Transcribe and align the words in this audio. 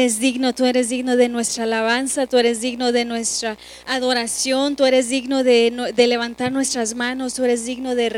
eres 0.00 0.18
digno, 0.18 0.54
tú 0.54 0.64
eres 0.64 0.88
digno 0.88 1.14
de 1.14 1.28
nuestra 1.28 1.64
alabanza, 1.64 2.26
tú 2.26 2.38
eres 2.38 2.62
digno 2.62 2.90
de 2.90 3.04
nuestra 3.04 3.58
adoración, 3.86 4.74
tú 4.74 4.86
eres 4.86 5.10
digno 5.10 5.44
de, 5.44 5.92
de, 5.94 6.06
levantar 6.06 6.52
nuestras 6.52 6.94
manos, 6.94 7.34
tú 7.34 7.44
eres 7.44 7.66
digno 7.66 7.94
de 7.94 8.08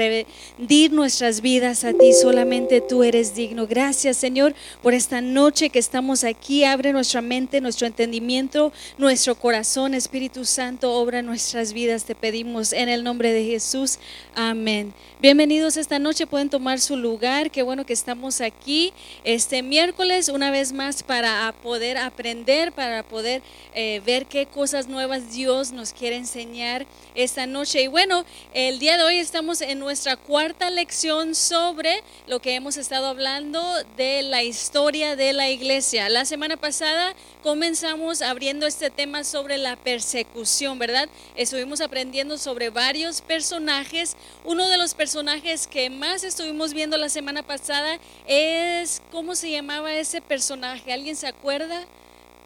rendir 0.58 0.92
nuestras 0.92 1.40
vidas 1.40 1.82
a 1.82 1.92
ti, 1.92 2.12
solamente 2.12 2.80
tú 2.80 3.02
eres 3.02 3.34
digno. 3.34 3.66
Gracias 3.66 4.16
Señor 4.16 4.54
por 4.80 4.94
esta 4.94 5.20
noche 5.20 5.70
que 5.70 5.80
estamos 5.80 6.22
aquí, 6.22 6.62
abre 6.62 6.92
nuestra 6.92 7.20
mente, 7.20 7.60
nuestro 7.60 7.88
entendimiento, 7.88 8.72
nuestro 8.96 9.34
corazón, 9.34 9.94
Espíritu 9.94 10.44
Santo, 10.44 10.92
obra 10.92 11.20
nuestras 11.20 11.72
vidas, 11.72 12.04
te 12.04 12.14
pedimos 12.14 12.72
en 12.72 12.90
el 12.90 13.02
nombre 13.02 13.32
de 13.32 13.44
Jesús, 13.44 13.98
amén. 14.36 14.94
Bienvenidos 15.20 15.76
esta 15.76 15.98
noche, 15.98 16.28
pueden 16.28 16.48
tomar 16.48 16.78
su 16.78 16.96
lugar, 16.96 17.50
qué 17.50 17.62
bueno 17.62 17.84
que 17.84 17.92
estamos 17.92 18.40
aquí 18.40 18.92
este 19.24 19.64
miércoles 19.64 20.28
una 20.28 20.52
vez 20.52 20.72
más 20.72 21.02
para 21.02 21.48
poder 21.72 21.96
aprender, 21.96 22.70
para 22.72 23.02
poder 23.02 23.40
eh, 23.74 24.02
ver 24.04 24.26
qué 24.26 24.44
cosas 24.44 24.88
nuevas 24.88 25.32
Dios 25.32 25.72
nos 25.72 25.94
quiere 25.94 26.16
enseñar 26.16 26.84
esta 27.14 27.46
noche. 27.46 27.80
Y 27.80 27.86
bueno, 27.86 28.26
el 28.52 28.78
día 28.78 28.98
de 28.98 29.04
hoy 29.04 29.16
estamos 29.16 29.62
en 29.62 29.78
nuestra 29.78 30.16
cuarta 30.16 30.68
lección 30.68 31.34
sobre 31.34 32.02
lo 32.26 32.42
que 32.42 32.56
hemos 32.56 32.76
estado 32.76 33.06
hablando 33.06 33.62
de 33.96 34.20
la 34.20 34.42
historia 34.42 35.16
de 35.16 35.32
la 35.32 35.48
iglesia. 35.48 36.10
La 36.10 36.26
semana 36.26 36.58
pasada 36.58 37.14
comenzamos 37.42 38.20
abriendo 38.20 38.66
este 38.66 38.90
tema 38.90 39.24
sobre 39.24 39.56
la 39.56 39.76
persecución, 39.76 40.78
¿verdad? 40.78 41.08
Estuvimos 41.36 41.80
aprendiendo 41.80 42.36
sobre 42.36 42.68
varios 42.68 43.22
personajes. 43.22 44.14
Uno 44.44 44.68
de 44.68 44.76
los 44.76 44.92
personajes 44.92 45.66
que 45.66 45.88
más 45.88 46.22
estuvimos 46.22 46.74
viendo 46.74 46.98
la 46.98 47.08
semana 47.08 47.42
pasada 47.42 47.98
es, 48.26 49.00
¿cómo 49.10 49.34
se 49.34 49.50
llamaba 49.50 49.94
ese 49.94 50.20
personaje? 50.20 50.92
¿Alguien 50.92 51.16
se 51.16 51.28
acuerda? 51.28 51.61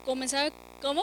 Comenzaba, 0.05 0.51
¿cómo? 0.81 1.03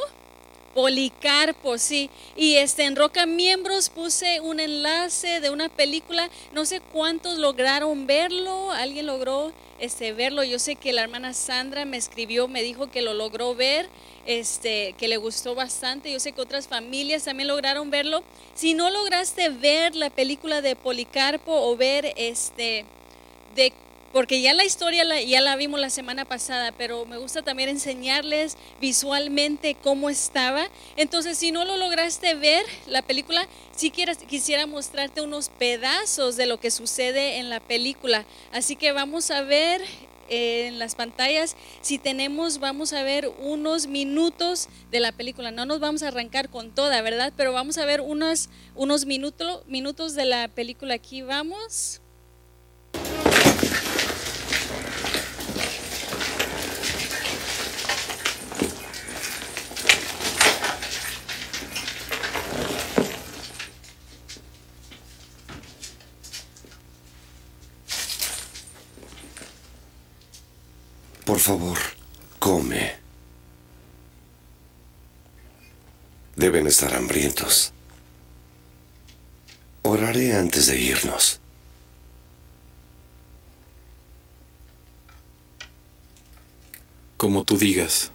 Policarpo, 0.74 1.78
sí. 1.78 2.10
Y 2.36 2.56
este 2.56 2.86
en 2.86 2.96
Roca 2.96 3.26
Miembros 3.28 3.90
puse 3.90 4.40
un 4.42 4.60
enlace 4.60 5.40
de 5.40 5.52
una 5.52 5.70
película. 5.70 6.30
No 6.52 6.66
sé 6.66 6.82
cuántos 6.82 7.38
lograron 7.38 8.08
verlo. 8.08 8.72
¿Alguien 8.72 9.06
logró 9.06 9.54
este 9.80 10.14
verlo? 10.14 10.44
Yo 10.44 10.58
sé 10.58 10.76
que 10.76 10.92
la 10.92 11.04
hermana 11.04 11.34
Sandra 11.34 11.86
me 11.86 11.98
escribió, 11.98 12.48
me 12.48 12.64
dijo 12.64 12.90
que 12.90 13.04
lo 13.04 13.14
logró 13.14 13.54
ver, 13.54 13.88
este 14.26 14.96
que 14.98 15.08
le 15.08 15.18
gustó 15.18 15.54
bastante. 15.54 16.12
Yo 16.12 16.20
sé 16.20 16.32
que 16.32 16.42
otras 16.42 16.68
familias 16.68 17.24
también 17.24 17.50
lograron 17.50 17.92
verlo. 17.92 18.24
Si 18.56 18.74
no 18.74 18.90
lograste 18.90 19.50
ver 19.50 19.96
la 19.96 20.10
película 20.10 20.62
de 20.62 20.76
Policarpo 20.76 21.54
o 21.54 21.78
ver 21.78 22.14
este 22.18 22.86
de 23.56 23.74
porque 24.14 24.42
ya 24.42 24.54
la 24.54 24.64
historia 24.64 25.04
ya 25.22 25.42
la 25.42 25.56
vimos 25.56 25.80
la 25.80 25.90
semana 25.90 26.24
pasada, 26.24 26.72
pero 26.72 27.06
me 27.06 27.18
gusta 27.18 27.42
también 27.42 27.68
enseñarles 27.68 28.58
visualmente 28.80 29.76
cómo 29.76 30.10
estaba. 30.10 30.70
Entonces, 30.96 31.38
si 31.40 31.52
no 31.52 31.66
lo 31.66 31.78
lograste 31.78 32.36
ver 32.36 32.64
la 32.86 33.02
película, 33.02 33.48
si 33.76 33.90
quieres, 33.90 34.20
quisiera 34.20 34.68
mostrarte 34.68 35.22
unos 35.22 35.50
pedazos 35.50 36.38
de 36.38 36.46
lo 36.46 36.60
que 36.60 36.70
sucede 36.70 37.40
en 37.40 37.50
la 37.50 37.60
película. 37.60 38.24
Así 38.52 38.76
que 38.76 38.92
vamos 38.92 39.32
a 39.32 39.42
ver 39.42 39.82
eh, 40.30 40.68
en 40.68 40.78
las 40.78 40.94
pantallas, 40.94 41.56
si 41.82 41.98
tenemos, 41.98 42.60
vamos 42.60 42.94
a 42.94 43.02
ver 43.02 43.32
unos 43.40 43.88
minutos 43.88 44.70
de 44.92 45.00
la 45.00 45.12
película. 45.12 45.50
No 45.50 45.66
nos 45.66 45.80
vamos 45.80 46.04
a 46.04 46.10
arrancar 46.10 46.50
con 46.50 46.74
toda, 46.76 47.02
¿verdad? 47.02 47.34
Pero 47.36 47.52
vamos 47.52 47.80
a 47.80 47.86
ver 47.86 48.00
unos, 48.00 48.50
unos 48.76 49.06
minutos, 49.06 49.64
minutos 49.66 50.14
de 50.14 50.26
la 50.26 50.48
película. 50.50 50.94
Aquí 50.94 51.24
vamos. 51.24 52.00
Por 71.26 71.40
favor, 71.40 71.78
come. 72.40 72.96
Deben 76.36 76.68
estar 76.68 76.94
hambrientos. 76.94 77.72
Oraré 79.84 80.36
antes 80.36 80.68
de 80.68 80.78
irnos. 80.80 81.40
Como 87.16 87.46
tú 87.46 87.58
digas. 87.58 88.12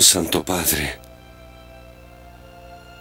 Santo 0.00 0.44
Padre, 0.44 0.98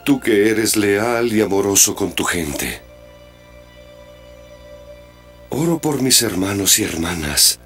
tú 0.05 0.19
que 0.19 0.49
eres 0.49 0.75
leal 0.75 1.31
y 1.33 1.41
amoroso 1.41 1.95
con 1.95 2.13
tu 2.13 2.23
gente, 2.23 2.81
oro 5.49 5.79
por 5.79 6.01
mis 6.01 6.21
hermanos 6.21 6.79
y 6.79 6.83
hermanas. 6.83 7.59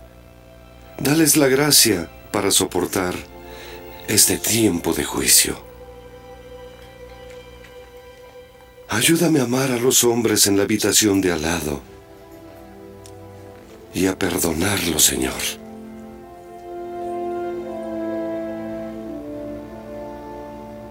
Dales 0.99 1.37
la 1.37 1.47
gracia 1.47 2.09
para 2.31 2.51
soportar 2.51 3.13
este 4.07 4.37
tiempo 4.37 4.93
de 4.93 5.03
juicio. 5.03 5.57
Ayúdame 8.89 9.39
a 9.39 9.43
amar 9.43 9.71
a 9.71 9.77
los 9.77 10.03
hombres 10.03 10.47
en 10.47 10.57
la 10.57 10.63
habitación 10.63 11.21
de 11.21 11.31
al 11.31 11.41
lado 11.41 11.81
y 13.93 14.07
a 14.07 14.17
perdonarlos, 14.17 15.03
Señor. 15.03 15.66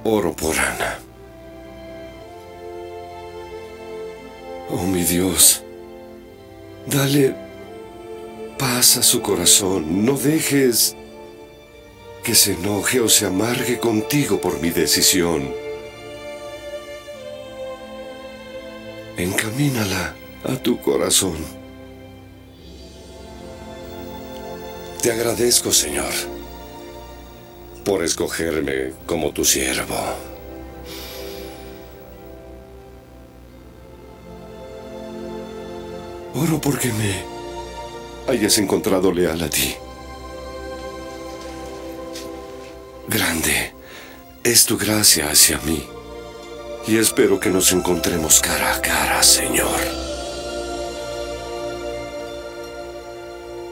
Oro 0.08 0.36
por 0.36 0.56
Ana. 0.56 1.00
Oh 4.70 4.84
mi 4.84 5.02
Dios, 5.02 5.64
dale 6.86 7.34
paz 8.56 8.98
a 8.98 9.02
su 9.02 9.20
corazón. 9.20 10.06
No 10.06 10.16
dejes 10.16 10.94
que 12.22 12.36
se 12.36 12.52
enoje 12.52 13.00
o 13.00 13.08
se 13.08 13.26
amargue 13.26 13.80
contigo 13.80 14.40
por 14.40 14.60
mi 14.60 14.70
decisión. 14.70 15.52
Encamínala 19.16 20.14
a 20.44 20.54
tu 20.54 20.80
corazón. 20.80 21.38
Te 25.02 25.10
agradezco, 25.10 25.72
Señor 25.72 26.35
por 27.86 28.02
escogerme 28.02 28.94
como 29.06 29.30
tu 29.30 29.44
siervo. 29.44 29.96
Oro 36.34 36.60
porque 36.60 36.92
me 36.92 37.24
hayas 38.26 38.58
encontrado 38.58 39.12
leal 39.12 39.40
a 39.40 39.48
ti. 39.48 39.76
Grande 43.06 43.72
es 44.42 44.66
tu 44.66 44.76
gracia 44.76 45.30
hacia 45.30 45.58
mí. 45.58 45.88
Y 46.88 46.98
espero 46.98 47.38
que 47.38 47.50
nos 47.50 47.70
encontremos 47.70 48.40
cara 48.40 48.74
a 48.74 48.82
cara, 48.82 49.22
Señor. 49.22 49.78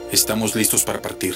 Estamos 0.09 0.55
listos 0.55 0.85
para 0.85 1.01
partir. 1.01 1.35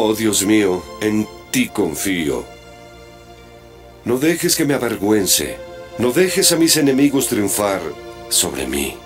Oh 0.00 0.14
Dios 0.14 0.46
mío, 0.46 0.80
en 1.00 1.26
ti 1.50 1.66
confío. 1.66 2.44
No 4.04 4.16
dejes 4.16 4.54
que 4.54 4.64
me 4.64 4.74
avergüence, 4.74 5.56
no 5.98 6.12
dejes 6.12 6.52
a 6.52 6.56
mis 6.56 6.76
enemigos 6.76 7.26
triunfar 7.26 7.80
sobre 8.28 8.68
mí. 8.68 8.96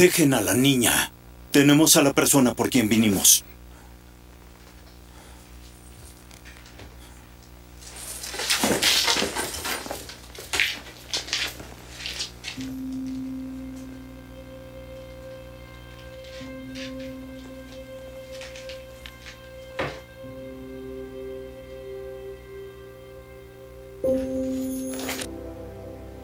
Dejen 0.00 0.32
a 0.32 0.40
la 0.40 0.54
niña. 0.54 1.12
Tenemos 1.50 1.94
a 1.98 2.02
la 2.02 2.14
persona 2.14 2.54
por 2.54 2.70
quien 2.70 2.88
vinimos. 2.88 3.44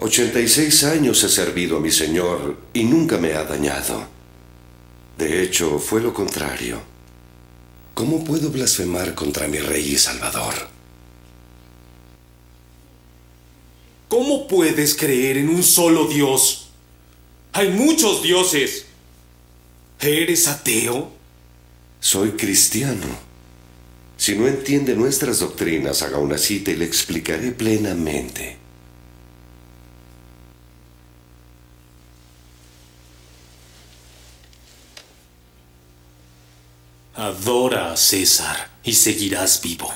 Ochenta 0.06 0.38
y 0.38 0.46
seis 0.46 0.84
años 0.84 1.24
he 1.24 1.28
servido 1.28 1.78
a 1.78 1.80
mi 1.80 1.90
Señor 1.90 2.56
y 2.72 2.84
nunca 2.84 3.18
me 3.18 3.32
ha 3.32 3.42
dañado. 3.42 4.06
De 5.18 5.42
hecho, 5.42 5.80
fue 5.80 6.00
lo 6.00 6.14
contrario. 6.14 6.80
¿Cómo 7.92 8.22
puedo 8.22 8.50
blasfemar 8.50 9.16
contra 9.16 9.48
mi 9.48 9.58
Rey 9.58 9.94
y 9.94 9.98
Salvador? 9.98 10.54
¿Cómo 14.06 14.46
puedes 14.46 14.94
creer 14.94 15.38
en 15.38 15.48
un 15.48 15.64
solo 15.64 16.06
Dios? 16.06 16.68
Hay 17.52 17.70
muchos 17.70 18.22
dioses. 18.22 18.86
¿Eres 19.98 20.46
ateo? 20.46 21.10
Soy 21.98 22.30
cristiano. 22.36 23.08
Si 24.16 24.36
no 24.36 24.46
entiende 24.46 24.94
nuestras 24.94 25.40
doctrinas, 25.40 26.02
haga 26.02 26.18
una 26.18 26.38
cita 26.38 26.70
y 26.70 26.76
le 26.76 26.84
explicaré 26.84 27.50
plenamente. 27.50 28.65
A 37.96 37.98
César 37.98 38.68
y 38.84 38.92
seguirás 38.92 39.62
vivo. 39.62 39.90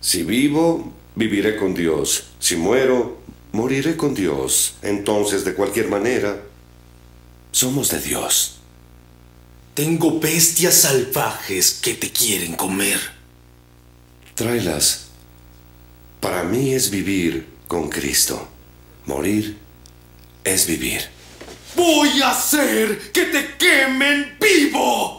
Si 0.00 0.24
vivo, 0.24 0.92
viviré 1.14 1.56
con 1.56 1.74
Dios. 1.74 2.24
Si 2.40 2.56
muero, 2.56 3.20
moriré 3.52 3.96
con 3.96 4.14
Dios. 4.14 4.74
Entonces, 4.82 5.44
de 5.44 5.54
cualquier 5.54 5.88
manera, 5.88 6.42
somos 7.52 7.90
de 7.90 8.00
Dios. 8.00 8.56
Tengo 9.74 10.18
bestias 10.18 10.74
salvajes 10.74 11.78
que 11.80 11.94
te 11.94 12.10
quieren 12.10 12.54
comer. 12.54 12.98
Tráelas. 14.34 15.06
Para 16.18 16.42
mí 16.42 16.74
es 16.74 16.90
vivir 16.90 17.46
con 17.68 17.88
Cristo. 17.88 18.48
Morir 19.06 19.56
es 20.42 20.66
vivir. 20.66 21.00
Voy 21.76 22.20
a 22.22 22.30
hacer 22.32 23.12
que 23.12 23.26
te 23.26 23.54
quemen 23.56 24.36
vivo. 24.40 25.13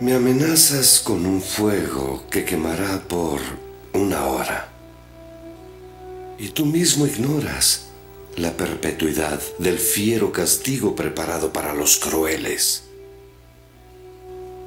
Me 0.00 0.14
amenazas 0.14 0.98
con 0.98 1.26
un 1.26 1.42
fuego 1.42 2.24
que 2.30 2.46
quemará 2.46 3.02
por 3.06 3.38
una 3.92 4.28
hora. 4.28 4.72
Y 6.38 6.48
tú 6.48 6.64
mismo 6.64 7.06
ignoras 7.06 7.90
la 8.36 8.56
perpetuidad 8.56 9.42
del 9.58 9.78
fiero 9.78 10.32
castigo 10.32 10.96
preparado 10.96 11.52
para 11.52 11.74
los 11.74 11.98
crueles. 11.98 12.84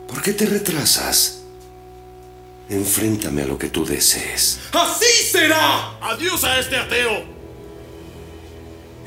¿Por 0.08 0.22
qué 0.22 0.34
te 0.34 0.46
retrasas? 0.46 1.42
Enfréntame 2.70 3.42
a 3.42 3.48
lo 3.48 3.58
que 3.58 3.70
tú 3.70 3.86
desees. 3.86 4.60
¡Así 4.72 5.24
será! 5.32 5.98
¡Adiós 6.00 6.44
a 6.44 6.60
este 6.60 6.78
ateo! 6.78 7.24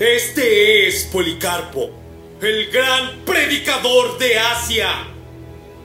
Este 0.01 0.89
es 0.89 1.05
Policarpo, 1.05 1.89
el 2.43 2.69
gran 2.73 3.25
predicador 3.25 4.19
de 4.19 4.41
Asia 4.41 5.13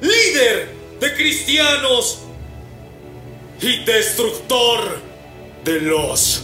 líder 0.01 0.69
de 1.00 1.15
cristianos 1.15 2.19
y 3.62 3.83
destructor 3.86 5.00
de 5.63 5.81
los 5.81 6.44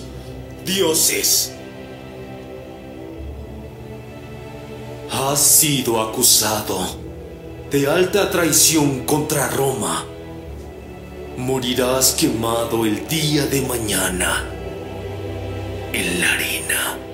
dioses. 0.66 1.54
Has 5.12 5.40
sido 5.42 6.00
acusado 6.00 6.80
de 7.72 7.88
alta 7.88 8.30
traición 8.30 9.06
contra 9.06 9.50
Roma. 9.50 10.06
Morirás 11.38 12.14
quemado 12.14 12.86
el 12.86 13.08
día 13.08 13.46
de 13.48 13.62
mañana 13.62 14.46
en 15.94 16.22
la 16.22 16.34
arena. 16.34 17.07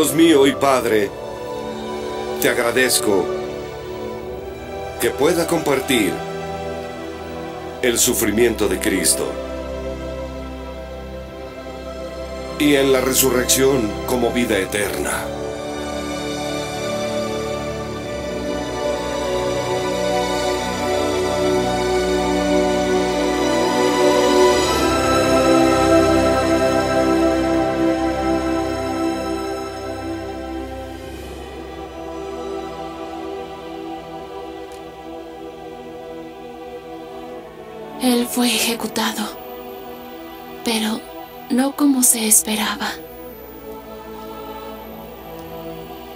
Dios 0.00 0.14
mío 0.14 0.46
y 0.46 0.52
Padre, 0.52 1.10
te 2.40 2.48
agradezco 2.48 3.26
que 4.98 5.10
pueda 5.10 5.46
compartir 5.46 6.14
el 7.82 7.98
sufrimiento 7.98 8.66
de 8.66 8.80
Cristo 8.80 9.30
y 12.58 12.76
en 12.76 12.94
la 12.94 13.02
resurrección 13.02 13.92
como 14.06 14.30
vida 14.30 14.56
eterna. 14.56 15.39
Pero 40.64 41.00
no 41.50 41.76
como 41.76 42.02
se 42.02 42.26
esperaba. 42.26 42.90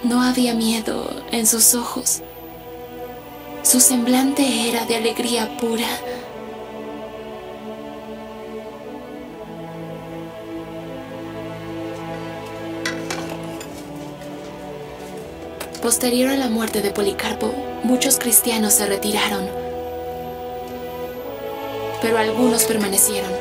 No 0.03 0.21
había 0.21 0.53
miedo 0.53 1.09
en 1.31 1.45
sus 1.45 1.75
ojos. 1.75 2.21
Su 3.63 3.79
semblante 3.79 4.69
era 4.69 4.85
de 4.85 4.95
alegría 4.95 5.57
pura. 5.57 5.87
Posterior 15.81 16.29
a 16.29 16.35
la 16.35 16.49
muerte 16.49 16.81
de 16.81 16.89
Policarpo, 16.89 17.53
muchos 17.83 18.17
cristianos 18.17 18.73
se 18.73 18.87
retiraron 18.87 19.64
pero 22.05 22.19
algunos 22.19 22.65
permanecieron. 22.65 23.31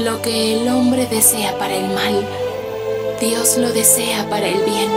Lo 0.00 0.20
que 0.20 0.56
el 0.56 0.68
hombre 0.68 1.06
desea 1.06 1.56
para 1.60 1.76
el 1.76 1.94
mal, 1.94 2.26
Dios 3.20 3.56
lo 3.56 3.72
desea 3.72 4.28
para 4.28 4.48
el 4.48 4.64
bien. 4.64 4.90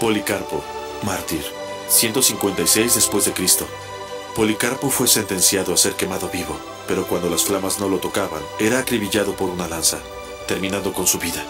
Policarpo, 0.00 0.62
mártir. 1.02 1.65
156 1.88 2.94
después 2.94 3.24
de 3.24 3.32
Cristo. 3.32 3.66
Policarpo 4.34 4.90
fue 4.90 5.08
sentenciado 5.08 5.72
a 5.72 5.76
ser 5.76 5.94
quemado 5.94 6.28
vivo, 6.28 6.58
pero 6.86 7.06
cuando 7.06 7.30
las 7.30 7.44
flamas 7.44 7.80
no 7.80 7.88
lo 7.88 7.98
tocaban, 7.98 8.42
era 8.60 8.80
acribillado 8.80 9.34
por 9.34 9.48
una 9.48 9.68
lanza, 9.68 10.00
terminando 10.46 10.92
con 10.92 11.06
su 11.06 11.18
vida. 11.18 11.42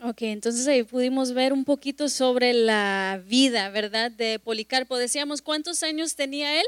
Ok, 0.00 0.22
entonces 0.22 0.66
ahí 0.66 0.82
pudimos 0.82 1.32
ver 1.32 1.52
un 1.54 1.64
poquito 1.64 2.10
sobre 2.10 2.52
la 2.52 3.22
vida, 3.26 3.70
¿verdad? 3.70 4.10
De 4.10 4.38
Policarpo. 4.38 4.98
Decíamos, 4.98 5.40
¿cuántos 5.40 5.82
años 5.82 6.14
tenía 6.14 6.60
él? 6.60 6.66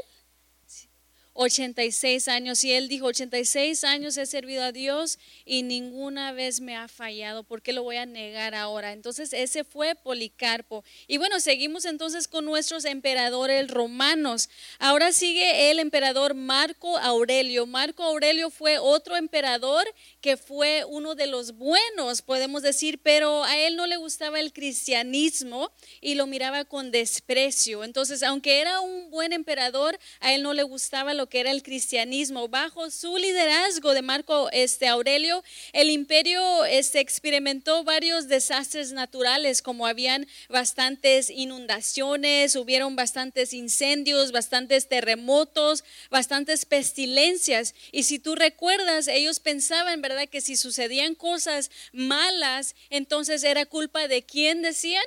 86 1.39 2.27
años 2.29 2.63
y 2.63 2.73
él 2.73 2.87
dijo, 2.87 3.05
86 3.05 3.83
años 3.83 4.17
he 4.17 4.25
servido 4.25 4.63
a 4.63 4.71
Dios 4.71 5.19
y 5.45 5.61
ninguna 5.61 6.31
vez 6.31 6.61
me 6.61 6.75
ha 6.75 6.87
fallado, 6.87 7.43
¿por 7.43 7.61
qué 7.61 7.73
lo 7.73 7.83
voy 7.83 7.97
a 7.97 8.07
negar 8.07 8.55
ahora? 8.55 8.91
Entonces 8.91 9.33
ese 9.33 9.63
fue 9.63 9.93
Policarpo. 9.93 10.83
Y 11.07 11.17
bueno, 11.17 11.39
seguimos 11.39 11.85
entonces 11.85 12.27
con 12.27 12.43
nuestros 12.43 12.85
emperadores 12.85 13.69
romanos. 13.69 14.49
Ahora 14.79 15.11
sigue 15.11 15.69
el 15.69 15.77
emperador 15.77 16.33
Marco 16.33 16.97
Aurelio. 16.97 17.67
Marco 17.67 18.01
Aurelio 18.01 18.49
fue 18.49 18.79
otro 18.79 19.15
emperador 19.15 19.85
que 20.21 20.37
fue 20.37 20.85
uno 20.85 21.13
de 21.13 21.27
los 21.27 21.53
buenos, 21.53 22.23
podemos 22.23 22.63
decir, 22.63 22.99
pero 23.03 23.43
a 23.43 23.57
él 23.59 23.75
no 23.75 23.85
le 23.85 23.97
gustaba 23.97 24.39
el 24.39 24.53
cristianismo 24.53 25.71
y 26.01 26.15
lo 26.15 26.25
miraba 26.25 26.65
con 26.65 26.89
desprecio. 26.89 27.83
Entonces, 27.83 28.23
aunque 28.23 28.59
era 28.59 28.81
un 28.81 29.11
buen 29.11 29.33
emperador, 29.33 29.99
a 30.19 30.33
él 30.33 30.41
no 30.41 30.53
le 30.53 30.63
gustaba 30.63 31.13
lo 31.13 31.26
que 31.27 31.39
era 31.39 31.51
el 31.51 31.63
cristianismo. 31.63 32.47
Bajo 32.47 32.89
su 32.89 33.17
liderazgo 33.17 33.93
de 33.93 34.01
Marco 34.01 34.49
este, 34.51 34.87
Aurelio, 34.87 35.43
el 35.73 35.89
imperio 35.89 36.65
este, 36.65 36.99
experimentó 36.99 37.83
varios 37.83 38.27
desastres 38.27 38.91
naturales, 38.91 39.61
como 39.61 39.87
habían 39.87 40.27
bastantes 40.49 41.29
inundaciones, 41.29 42.55
hubieron 42.55 42.95
bastantes 42.95 43.53
incendios, 43.53 44.31
bastantes 44.31 44.87
terremotos, 44.87 45.83
bastantes 46.09 46.65
pestilencias. 46.65 47.75
Y 47.91 48.03
si 48.03 48.19
tú 48.19 48.35
recuerdas, 48.35 49.07
ellos 49.07 49.39
pensaban, 49.39 50.01
¿verdad?, 50.01 50.27
que 50.29 50.41
si 50.41 50.55
sucedían 50.55 51.15
cosas 51.15 51.71
malas, 51.91 52.75
entonces 52.89 53.43
era 53.43 53.65
culpa 53.65 54.07
de 54.07 54.23
quién 54.23 54.61
decían 54.61 55.03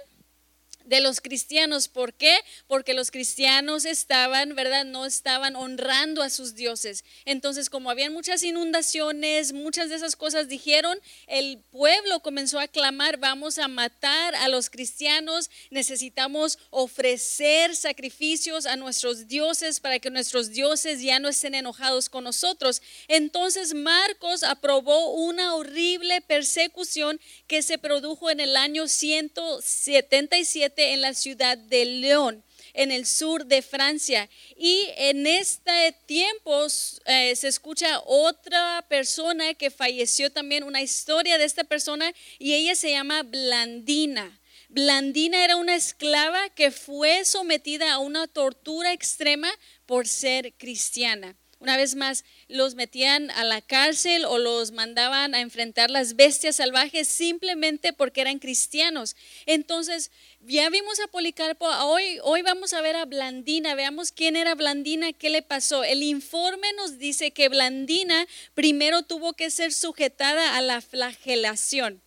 de 0.90 1.00
los 1.00 1.20
cristianos. 1.20 1.86
¿Por 1.86 2.12
qué? 2.12 2.36
Porque 2.66 2.94
los 2.94 3.12
cristianos 3.12 3.84
estaban, 3.84 4.56
¿verdad? 4.56 4.84
No 4.84 5.06
estaban 5.06 5.54
honrando 5.54 6.20
a 6.20 6.30
sus 6.30 6.56
dioses. 6.56 7.04
Entonces, 7.24 7.70
como 7.70 7.90
habían 7.90 8.12
muchas 8.12 8.42
inundaciones, 8.42 9.52
muchas 9.52 9.88
de 9.88 9.94
esas 9.94 10.16
cosas 10.16 10.48
dijeron, 10.48 10.98
el 11.28 11.58
pueblo 11.70 12.20
comenzó 12.20 12.58
a 12.58 12.66
clamar, 12.66 13.18
vamos 13.18 13.58
a 13.58 13.68
matar 13.68 14.34
a 14.34 14.48
los 14.48 14.68
cristianos, 14.68 15.48
necesitamos 15.70 16.58
ofrecer 16.70 17.76
sacrificios 17.76 18.66
a 18.66 18.74
nuestros 18.74 19.28
dioses 19.28 19.78
para 19.78 20.00
que 20.00 20.10
nuestros 20.10 20.50
dioses 20.50 21.02
ya 21.02 21.20
no 21.20 21.28
estén 21.28 21.54
enojados 21.54 22.08
con 22.08 22.24
nosotros. 22.24 22.82
Entonces, 23.06 23.74
Marcos 23.74 24.42
aprobó 24.42 25.14
una 25.14 25.54
horrible 25.54 26.20
persecución 26.20 27.20
que 27.46 27.62
se 27.62 27.78
produjo 27.78 28.28
en 28.28 28.40
el 28.40 28.56
año 28.56 28.88
177 28.88 30.79
en 30.80 31.00
la 31.00 31.14
ciudad 31.14 31.56
de 31.56 31.84
León 31.84 32.44
en 32.74 32.92
el 32.92 33.06
sur 33.06 33.46
de 33.46 33.62
Francia. 33.62 34.28
Y 34.56 34.88
en 34.96 35.26
este 35.26 35.94
tiempo 36.06 36.66
eh, 37.06 37.34
se 37.36 37.48
escucha 37.48 38.00
otra 38.06 38.84
persona 38.88 39.54
que 39.54 39.70
falleció 39.70 40.30
también, 40.30 40.64
una 40.64 40.82
historia 40.82 41.38
de 41.38 41.44
esta 41.44 41.64
persona, 41.64 42.12
y 42.38 42.54
ella 42.54 42.74
se 42.74 42.90
llama 42.90 43.22
Blandina. 43.22 44.38
Blandina 44.68 45.44
era 45.44 45.56
una 45.56 45.74
esclava 45.74 46.48
que 46.50 46.70
fue 46.70 47.24
sometida 47.24 47.92
a 47.92 47.98
una 47.98 48.28
tortura 48.28 48.92
extrema 48.92 49.50
por 49.86 50.06
ser 50.06 50.52
cristiana. 50.54 51.34
Una 51.60 51.76
vez 51.76 51.94
más, 51.94 52.24
los 52.48 52.74
metían 52.74 53.30
a 53.32 53.44
la 53.44 53.60
cárcel 53.60 54.24
o 54.24 54.38
los 54.38 54.72
mandaban 54.72 55.34
a 55.34 55.42
enfrentar 55.42 55.90
las 55.90 56.16
bestias 56.16 56.56
salvajes 56.56 57.06
simplemente 57.06 57.92
porque 57.92 58.22
eran 58.22 58.38
cristianos. 58.38 59.14
Entonces, 59.44 60.10
ya 60.40 60.70
vimos 60.70 60.98
a 61.00 61.08
Policarpo, 61.08 61.66
hoy, 61.66 62.18
hoy 62.22 62.40
vamos 62.40 62.72
a 62.72 62.80
ver 62.80 62.96
a 62.96 63.04
Blandina, 63.04 63.74
veamos 63.74 64.10
quién 64.10 64.36
era 64.36 64.54
Blandina, 64.54 65.12
qué 65.12 65.28
le 65.28 65.42
pasó. 65.42 65.84
El 65.84 66.02
informe 66.02 66.72
nos 66.78 66.96
dice 66.96 67.32
que 67.32 67.50
Blandina 67.50 68.26
primero 68.54 69.02
tuvo 69.02 69.34
que 69.34 69.50
ser 69.50 69.74
sujetada 69.74 70.56
a 70.56 70.62
la 70.62 70.80
flagelación 70.80 72.02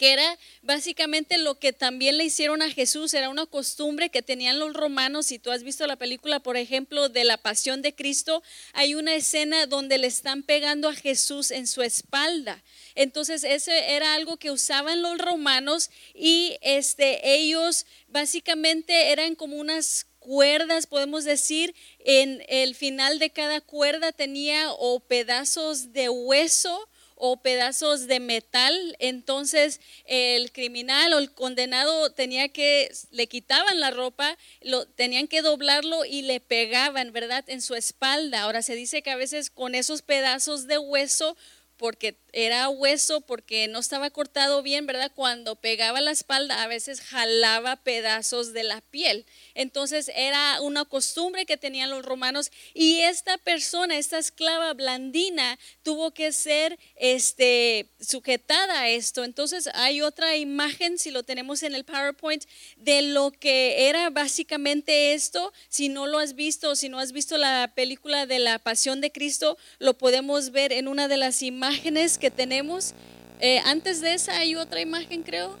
que 0.00 0.14
era 0.14 0.38
básicamente 0.62 1.36
lo 1.36 1.58
que 1.58 1.74
también 1.74 2.16
le 2.16 2.24
hicieron 2.24 2.62
a 2.62 2.70
Jesús, 2.70 3.12
era 3.12 3.28
una 3.28 3.44
costumbre 3.44 4.08
que 4.08 4.22
tenían 4.22 4.58
los 4.58 4.72
romanos. 4.72 5.26
Si 5.26 5.38
tú 5.38 5.50
has 5.50 5.62
visto 5.62 5.86
la 5.86 5.96
película, 5.96 6.40
por 6.40 6.56
ejemplo, 6.56 7.10
de 7.10 7.24
la 7.24 7.36
Pasión 7.36 7.82
de 7.82 7.94
Cristo, 7.94 8.42
hay 8.72 8.94
una 8.94 9.14
escena 9.14 9.66
donde 9.66 9.98
le 9.98 10.06
están 10.06 10.42
pegando 10.42 10.88
a 10.88 10.94
Jesús 10.94 11.50
en 11.50 11.66
su 11.66 11.82
espalda. 11.82 12.62
Entonces, 12.94 13.44
ese 13.44 13.92
era 13.92 14.14
algo 14.14 14.38
que 14.38 14.50
usaban 14.50 15.02
los 15.02 15.18
romanos 15.18 15.90
y 16.14 16.56
este, 16.62 17.34
ellos 17.34 17.84
básicamente 18.08 19.12
eran 19.12 19.34
como 19.34 19.56
unas 19.56 20.06
cuerdas, 20.18 20.86
podemos 20.86 21.24
decir, 21.24 21.74
en 21.98 22.42
el 22.48 22.74
final 22.74 23.18
de 23.18 23.28
cada 23.28 23.60
cuerda 23.60 24.12
tenía 24.12 24.72
o 24.72 25.00
pedazos 25.00 25.92
de 25.92 26.08
hueso 26.08 26.88
o 27.22 27.36
pedazos 27.36 28.06
de 28.06 28.18
metal, 28.18 28.96
entonces 28.98 29.80
el 30.06 30.52
criminal 30.52 31.12
o 31.12 31.18
el 31.18 31.30
condenado 31.30 32.10
tenía 32.12 32.48
que, 32.48 32.90
le 33.10 33.26
quitaban 33.26 33.78
la 33.78 33.90
ropa, 33.90 34.38
lo, 34.62 34.86
tenían 34.86 35.28
que 35.28 35.42
doblarlo 35.42 36.06
y 36.06 36.22
le 36.22 36.40
pegaban, 36.40 37.12
¿verdad?, 37.12 37.44
en 37.46 37.60
su 37.60 37.74
espalda. 37.74 38.40
Ahora 38.40 38.62
se 38.62 38.74
dice 38.74 39.02
que 39.02 39.10
a 39.10 39.16
veces 39.16 39.50
con 39.50 39.74
esos 39.74 40.00
pedazos 40.00 40.66
de 40.66 40.78
hueso 40.78 41.36
porque 41.80 42.18
era 42.34 42.68
hueso, 42.68 43.22
porque 43.22 43.66
no 43.66 43.78
estaba 43.78 44.10
cortado 44.10 44.62
bien, 44.62 44.86
¿verdad? 44.86 45.10
Cuando 45.14 45.56
pegaba 45.56 46.02
la 46.02 46.10
espalda, 46.10 46.62
a 46.62 46.66
veces 46.66 47.00
jalaba 47.00 47.76
pedazos 47.76 48.52
de 48.52 48.64
la 48.64 48.82
piel. 48.82 49.24
Entonces 49.54 50.12
era 50.14 50.60
una 50.60 50.84
costumbre 50.84 51.46
que 51.46 51.56
tenían 51.56 51.88
los 51.88 52.04
romanos 52.04 52.52
y 52.74 53.00
esta 53.00 53.38
persona, 53.38 53.96
esta 53.96 54.18
esclava 54.18 54.74
blandina, 54.74 55.58
tuvo 55.82 56.10
que 56.12 56.32
ser 56.32 56.78
este, 56.96 57.88
sujetada 57.98 58.82
a 58.82 58.90
esto. 58.90 59.24
Entonces 59.24 59.70
hay 59.72 60.02
otra 60.02 60.36
imagen, 60.36 60.98
si 60.98 61.10
lo 61.10 61.22
tenemos 61.22 61.62
en 61.62 61.74
el 61.74 61.84
PowerPoint, 61.84 62.44
de 62.76 63.00
lo 63.00 63.30
que 63.30 63.88
era 63.88 64.10
básicamente 64.10 65.14
esto. 65.14 65.50
Si 65.70 65.88
no 65.88 66.06
lo 66.06 66.18
has 66.18 66.34
visto, 66.34 66.76
si 66.76 66.90
no 66.90 66.98
has 66.98 67.12
visto 67.12 67.38
la 67.38 67.72
película 67.74 68.26
de 68.26 68.38
la 68.38 68.58
Pasión 68.58 69.00
de 69.00 69.10
Cristo, 69.10 69.56
lo 69.78 69.96
podemos 69.96 70.50
ver 70.50 70.72
en 70.74 70.86
una 70.86 71.08
de 71.08 71.16
las 71.16 71.40
imágenes 71.40 71.69
imágenes 71.70 72.18
que 72.18 72.32
tenemos. 72.32 72.94
Eh, 73.40 73.60
antes 73.64 74.00
de 74.00 74.14
esa 74.14 74.36
hay 74.36 74.56
otra 74.56 74.80
imagen, 74.80 75.22
creo. 75.22 75.56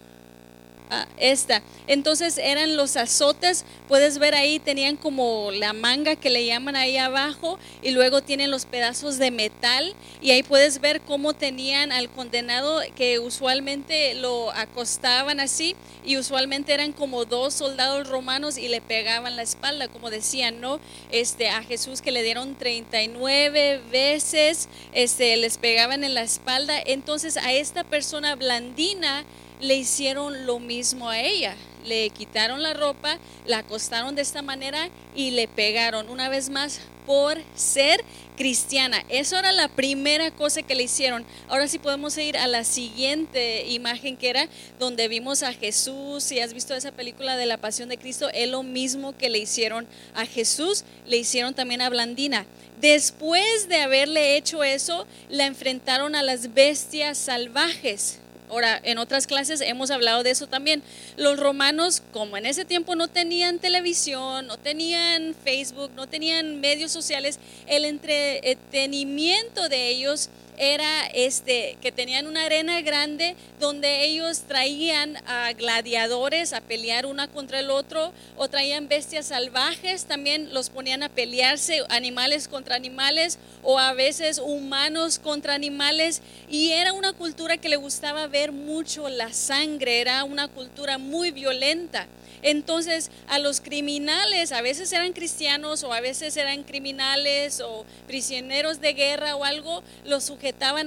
Ah, 0.92 1.06
esta. 1.18 1.62
Entonces 1.86 2.36
eran 2.36 2.76
los 2.76 2.96
azotes, 2.96 3.64
puedes 3.86 4.18
ver 4.18 4.34
ahí, 4.34 4.58
tenían 4.58 4.96
como 4.96 5.52
la 5.52 5.72
manga 5.72 6.16
que 6.16 6.30
le 6.30 6.44
llaman 6.44 6.74
ahí 6.74 6.96
abajo 6.96 7.60
y 7.80 7.92
luego 7.92 8.22
tienen 8.22 8.50
los 8.50 8.66
pedazos 8.66 9.16
de 9.18 9.30
metal 9.30 9.94
y 10.20 10.32
ahí 10.32 10.42
puedes 10.42 10.80
ver 10.80 11.00
cómo 11.02 11.32
tenían 11.32 11.92
al 11.92 12.10
condenado 12.10 12.80
que 12.96 13.20
usualmente 13.20 14.14
lo 14.14 14.50
acostaban 14.50 15.38
así 15.38 15.76
y 16.04 16.16
usualmente 16.16 16.74
eran 16.74 16.90
como 16.90 17.24
dos 17.24 17.54
soldados 17.54 18.08
romanos 18.08 18.58
y 18.58 18.66
le 18.66 18.80
pegaban 18.80 19.36
la 19.36 19.42
espalda, 19.42 19.86
como 19.86 20.10
decían, 20.10 20.60
¿no? 20.60 20.80
Este, 21.12 21.50
a 21.50 21.62
Jesús 21.62 22.02
que 22.02 22.10
le 22.10 22.24
dieron 22.24 22.56
39 22.56 23.80
veces, 23.92 24.68
este, 24.92 25.36
les 25.36 25.56
pegaban 25.56 26.02
en 26.02 26.14
la 26.14 26.22
espalda. 26.22 26.80
Entonces 26.84 27.36
a 27.36 27.52
esta 27.52 27.84
persona 27.84 28.34
blandina, 28.34 29.24
le 29.60 29.76
hicieron 29.76 30.46
lo 30.46 30.58
mismo 30.58 31.08
a 31.08 31.20
ella. 31.20 31.54
Le 31.84 32.10
quitaron 32.10 32.62
la 32.62 32.74
ropa, 32.74 33.18
la 33.46 33.58
acostaron 33.58 34.14
de 34.14 34.22
esta 34.22 34.42
manera 34.42 34.90
y 35.14 35.30
le 35.30 35.48
pegaron 35.48 36.10
una 36.10 36.28
vez 36.28 36.50
más 36.50 36.80
por 37.06 37.38
ser 37.54 38.04
cristiana. 38.36 39.04
Eso 39.08 39.36
era 39.36 39.50
la 39.52 39.68
primera 39.68 40.30
cosa 40.30 40.62
que 40.62 40.74
le 40.74 40.84
hicieron. 40.84 41.24
Ahora 41.48 41.68
sí 41.68 41.78
podemos 41.78 42.16
ir 42.18 42.36
a 42.36 42.46
la 42.46 42.64
siguiente 42.64 43.66
imagen 43.68 44.16
que 44.16 44.30
era 44.30 44.48
donde 44.78 45.08
vimos 45.08 45.42
a 45.42 45.52
Jesús. 45.52 46.22
Si 46.22 46.38
has 46.40 46.54
visto 46.54 46.74
esa 46.74 46.92
película 46.92 47.36
de 47.36 47.46
la 47.46 47.58
Pasión 47.58 47.88
de 47.88 47.98
Cristo, 47.98 48.28
es 48.32 48.48
lo 48.48 48.62
mismo 48.62 49.16
que 49.16 49.30
le 49.30 49.38
hicieron 49.38 49.86
a 50.14 50.26
Jesús, 50.26 50.84
le 51.06 51.16
hicieron 51.16 51.54
también 51.54 51.80
a 51.80 51.90
Blandina. 51.90 52.46
Después 52.80 53.68
de 53.68 53.80
haberle 53.80 54.36
hecho 54.36 54.64
eso, 54.64 55.06
la 55.28 55.46
enfrentaron 55.46 56.14
a 56.14 56.22
las 56.22 56.54
bestias 56.54 57.18
salvajes. 57.18 58.20
Ahora, 58.50 58.80
en 58.82 58.98
otras 58.98 59.28
clases 59.28 59.60
hemos 59.60 59.92
hablado 59.92 60.24
de 60.24 60.30
eso 60.30 60.48
también. 60.48 60.82
Los 61.16 61.38
romanos, 61.38 62.02
como 62.12 62.36
en 62.36 62.46
ese 62.46 62.64
tiempo 62.64 62.96
no 62.96 63.06
tenían 63.06 63.60
televisión, 63.60 64.48
no 64.48 64.56
tenían 64.56 65.36
Facebook, 65.44 65.92
no 65.94 66.08
tenían 66.08 66.60
medios 66.60 66.90
sociales, 66.90 67.38
el 67.68 67.84
entretenimiento 67.84 69.68
de 69.68 69.88
ellos 69.88 70.30
era 70.60 71.06
este 71.06 71.78
que 71.80 71.90
tenían 71.90 72.26
una 72.26 72.44
arena 72.44 72.82
grande 72.82 73.34
donde 73.58 74.04
ellos 74.04 74.42
traían 74.46 75.16
a 75.26 75.54
gladiadores 75.54 76.52
a 76.52 76.60
pelear 76.60 77.06
una 77.06 77.28
contra 77.28 77.60
el 77.60 77.70
otro 77.70 78.12
o 78.36 78.48
traían 78.48 78.86
bestias 78.86 79.26
salvajes, 79.28 80.04
también 80.04 80.52
los 80.52 80.68
ponían 80.68 81.02
a 81.02 81.08
pelearse 81.08 81.82
animales 81.88 82.46
contra 82.46 82.76
animales 82.76 83.38
o 83.62 83.78
a 83.78 83.94
veces 83.94 84.38
humanos 84.38 85.18
contra 85.18 85.54
animales 85.54 86.20
y 86.50 86.72
era 86.72 86.92
una 86.92 87.14
cultura 87.14 87.56
que 87.56 87.70
le 87.70 87.76
gustaba 87.76 88.26
ver 88.26 88.52
mucho 88.52 89.08
la 89.08 89.32
sangre, 89.32 90.02
era 90.02 90.24
una 90.24 90.46
cultura 90.48 90.98
muy 90.98 91.30
violenta. 91.30 92.06
Entonces 92.42 93.10
a 93.28 93.38
los 93.38 93.60
criminales, 93.60 94.52
a 94.52 94.62
veces 94.62 94.92
eran 94.92 95.12
cristianos 95.12 95.84
o 95.84 95.92
a 95.92 96.00
veces 96.00 96.36
eran 96.36 96.62
criminales 96.62 97.60
o 97.60 97.84
prisioneros 98.06 98.80
de 98.80 98.94
guerra 98.94 99.36
o 99.36 99.44
algo, 99.44 99.82
los 100.04 100.24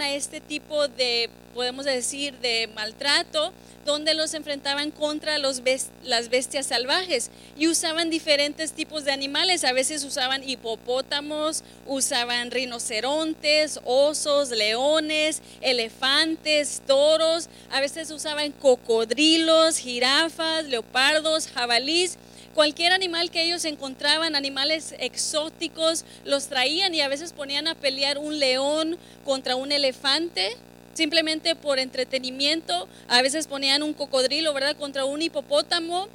a 0.02 0.12
este 0.12 0.42
tipo 0.42 0.88
de, 0.88 1.30
podemos 1.54 1.86
decir, 1.86 2.38
de 2.40 2.70
maltrato 2.76 3.54
donde 3.86 4.14
los 4.14 4.34
enfrentaban 4.34 4.92
contra 4.92 5.38
los 5.40 5.62
las 6.04 6.30
bestias 6.30 6.68
salvajes 6.68 7.30
y 7.58 7.68
usaban 7.68 8.10
diferentes 8.10 8.72
tipos 8.72 9.04
de 9.04 9.12
animales. 9.12 9.64
A 9.64 9.74
veces 9.74 10.04
usaban 10.06 10.48
hipopótamos, 10.48 11.64
usaban 11.86 12.52
rinocerontes, 12.52 13.80
osos, 13.84 14.50
leones, 14.52 15.42
elefantes, 15.62 16.82
toros. 16.88 17.50
A 17.72 17.82
veces 17.82 18.10
usaban 18.12 18.52
cocodrilos, 18.52 19.78
jirafas, 19.78 20.66
leopardos, 20.66 21.48
jabalís. 21.48 22.18
Cualquier 22.54 22.94
animal 22.94 23.32
que 23.32 23.42
ellos 23.42 23.66
encontraban, 23.66 24.36
animales 24.36 24.94
exóticos, 25.00 26.06
los 26.24 26.48
traían 26.48 26.94
y 26.94 27.02
a 27.02 27.08
veces 27.08 27.34
ponían 27.34 27.68
a 27.68 27.74
pelear 27.74 28.20
un 28.20 28.38
león 28.38 28.98
contra 29.26 29.56
un 29.56 29.72
elefante 29.72 30.56
simplemente 30.94 31.56
por 31.56 31.80
entretenimiento. 31.80 32.88
A 33.08 33.24
veces 33.24 33.48
ponían 33.48 33.82
un 33.82 33.94
cocodrilo, 33.94 34.54
¿verdad?, 34.54 34.76
contra 34.78 35.06
un 35.06 35.24
hipopótamo. 35.24 36.08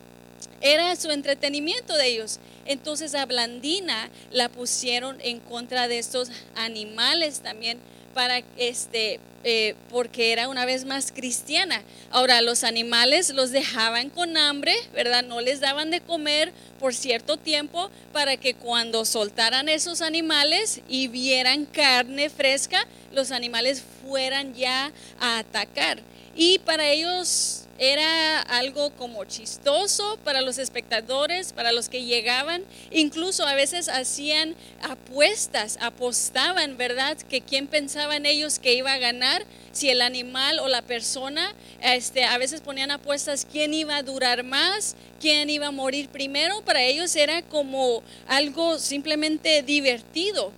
Era 0.61 0.95
su 0.95 1.11
entretenimiento 1.11 1.97
de 1.97 2.07
ellos. 2.07 2.39
Entonces 2.67 3.17
a 3.17 3.27
Blandina 3.27 4.09
la 4.31 4.49
pusieron 4.49 5.21
en 5.21 5.41
contra 5.41 5.89
de 5.89 5.99
estos 5.99 6.29
animales 6.55 7.41
también 7.41 7.79
para 8.19 8.43
este 8.57 9.21
eh, 9.45 9.77
porque 9.91 10.33
era 10.33 10.49
una 10.49 10.65
vez 10.65 10.85
más 10.85 11.13
cristiana. 11.13 11.85
Ahora 12.11 12.43
los 12.43 12.65
animales 12.65 13.33
los 13.33 13.53
dejaban 13.53 14.11
con 14.11 14.37
hambre, 14.37 14.75
¿verdad? 14.93 15.23
No 15.23 15.41
les 15.41 15.61
daban 15.61 15.93
de 15.93 16.01
comer 16.01 16.53
por 16.81 16.95
cierto 16.95 17.37
tiempo 17.37 17.93
para 18.13 18.37
que 18.37 18.55
cuando 18.55 19.05
soltaran 19.05 19.69
esos 19.69 20.03
animales 20.03 20.81
y 20.89 21.07
vieran 21.07 21.65
carne 21.65 22.29
fresca, 22.29 22.89
los 23.13 23.31
animales 23.31 23.85
fueran 24.03 24.53
ya 24.53 24.91
a 25.21 25.39
atacar. 25.39 26.01
Y 26.41 26.61
para 26.61 26.89
ellos 26.89 27.65
era 27.81 28.39
algo 28.43 28.91
como 28.91 29.25
chistoso 29.25 30.21
para 30.23 30.41
los 30.41 30.59
espectadores, 30.59 31.53
para 31.53 31.73
los 31.73 31.89
que 31.89 32.05
llegaban. 32.05 32.63
Incluso 32.93 33.45
a 33.45 33.57
veces 33.57 33.89
hacían 33.89 34.55
apuestas, 34.81 35.79
apostaban, 35.81 36.77
¿verdad? 36.77 37.17
Que 37.17 37.41
quién 37.41 37.67
pensaban 37.67 38.25
ellos 38.25 38.61
que 38.61 38.75
iba 38.75 38.93
a 38.93 38.99
ganar, 38.99 39.45
si 39.73 39.91
el 39.91 40.01
animal 40.01 40.61
o 40.61 40.69
la 40.69 40.83
persona. 40.83 41.53
Este, 41.83 42.23
a 42.25 42.39
veces 42.39 42.61
ponían 42.61 42.93
apuestas 42.93 43.45
quién 43.45 43.75
iba 43.75 43.97
a 43.97 44.05
durar 44.05 44.45
más, 44.45 44.95
quién 45.21 45.51
iba 45.51 45.67
a 45.67 45.73
morir 45.73 46.09
primero. 46.09 46.63
Para 46.63 46.83
ellos 46.83 47.17
era 47.17 47.43
como 47.43 48.05
algo 48.29 48.79
simplemente 48.79 49.65
divertido 49.65 50.53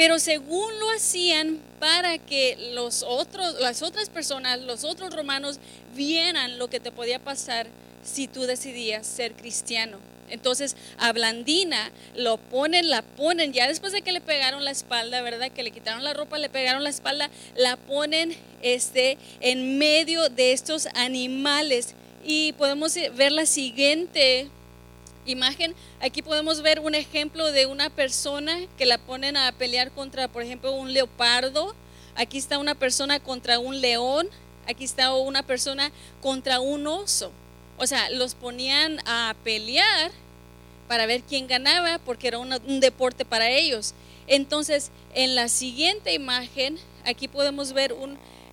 pero 0.00 0.18
según 0.18 0.78
lo 0.78 0.88
hacían 0.92 1.58
para 1.80 2.18
que 2.18 2.70
los 2.74 3.02
otros, 3.02 3.58
las 3.58 3.82
otras 3.82 4.08
personas, 4.10 4.60
los 4.60 4.84
otros 4.84 5.12
romanos 5.12 5.58
vieran 5.96 6.58
lo 6.58 6.68
que 6.68 6.78
te 6.78 6.92
podía 6.92 7.18
pasar 7.18 7.66
si 8.04 8.28
tú 8.28 8.42
decidías 8.42 9.06
ser 9.06 9.32
cristiano. 9.32 9.98
Entonces 10.28 10.76
a 10.98 11.12
Blandina 11.12 11.90
lo 12.14 12.36
ponen, 12.36 12.88
la 12.88 13.02
ponen, 13.02 13.52
ya 13.52 13.66
después 13.66 13.92
de 13.92 14.02
que 14.02 14.12
le 14.12 14.20
pegaron 14.20 14.64
la 14.64 14.70
espalda, 14.70 15.22
¿verdad? 15.22 15.50
Que 15.50 15.62
le 15.62 15.72
quitaron 15.72 16.04
la 16.04 16.14
ropa, 16.14 16.38
le 16.38 16.48
pegaron 16.48 16.84
la 16.84 16.90
espalda, 16.90 17.30
la 17.56 17.76
ponen 17.76 18.36
este, 18.62 19.18
en 19.40 19.78
medio 19.78 20.28
de 20.28 20.52
estos 20.52 20.86
animales. 20.94 21.94
Y 22.22 22.52
podemos 22.52 22.94
ver 23.16 23.32
la 23.32 23.46
siguiente 23.46 24.50
imagen, 25.30 25.74
aquí 26.00 26.22
podemos 26.22 26.62
ver 26.62 26.80
un 26.80 26.94
ejemplo 26.94 27.52
de 27.52 27.66
una 27.66 27.90
persona 27.90 28.58
que 28.76 28.86
la 28.86 28.98
ponen 28.98 29.36
a 29.36 29.52
pelear 29.52 29.90
contra, 29.90 30.28
por 30.28 30.42
ejemplo, 30.42 30.72
un 30.72 30.92
leopardo. 30.92 31.74
Aquí 32.14 32.38
está 32.38 32.58
una 32.58 32.74
persona 32.74 33.20
contra 33.20 33.58
un 33.58 33.80
león. 33.80 34.28
Aquí 34.66 34.84
está 34.84 35.14
una 35.14 35.42
persona 35.42 35.90
contra 36.20 36.60
un 36.60 36.86
oso. 36.86 37.32
O 37.78 37.86
sea, 37.86 38.10
los 38.10 38.34
ponían 38.34 38.98
a 39.06 39.34
pelear 39.42 40.10
para 40.86 41.06
ver 41.06 41.22
quién 41.22 41.46
ganaba 41.46 41.98
porque 41.98 42.28
era 42.28 42.38
un 42.38 42.80
deporte 42.80 43.24
para 43.24 43.48
ellos. 43.48 43.94
Entonces, 44.26 44.90
en 45.14 45.34
la 45.34 45.48
siguiente 45.48 46.12
imagen, 46.12 46.78
aquí 47.04 47.26
podemos 47.26 47.72
ver 47.72 47.94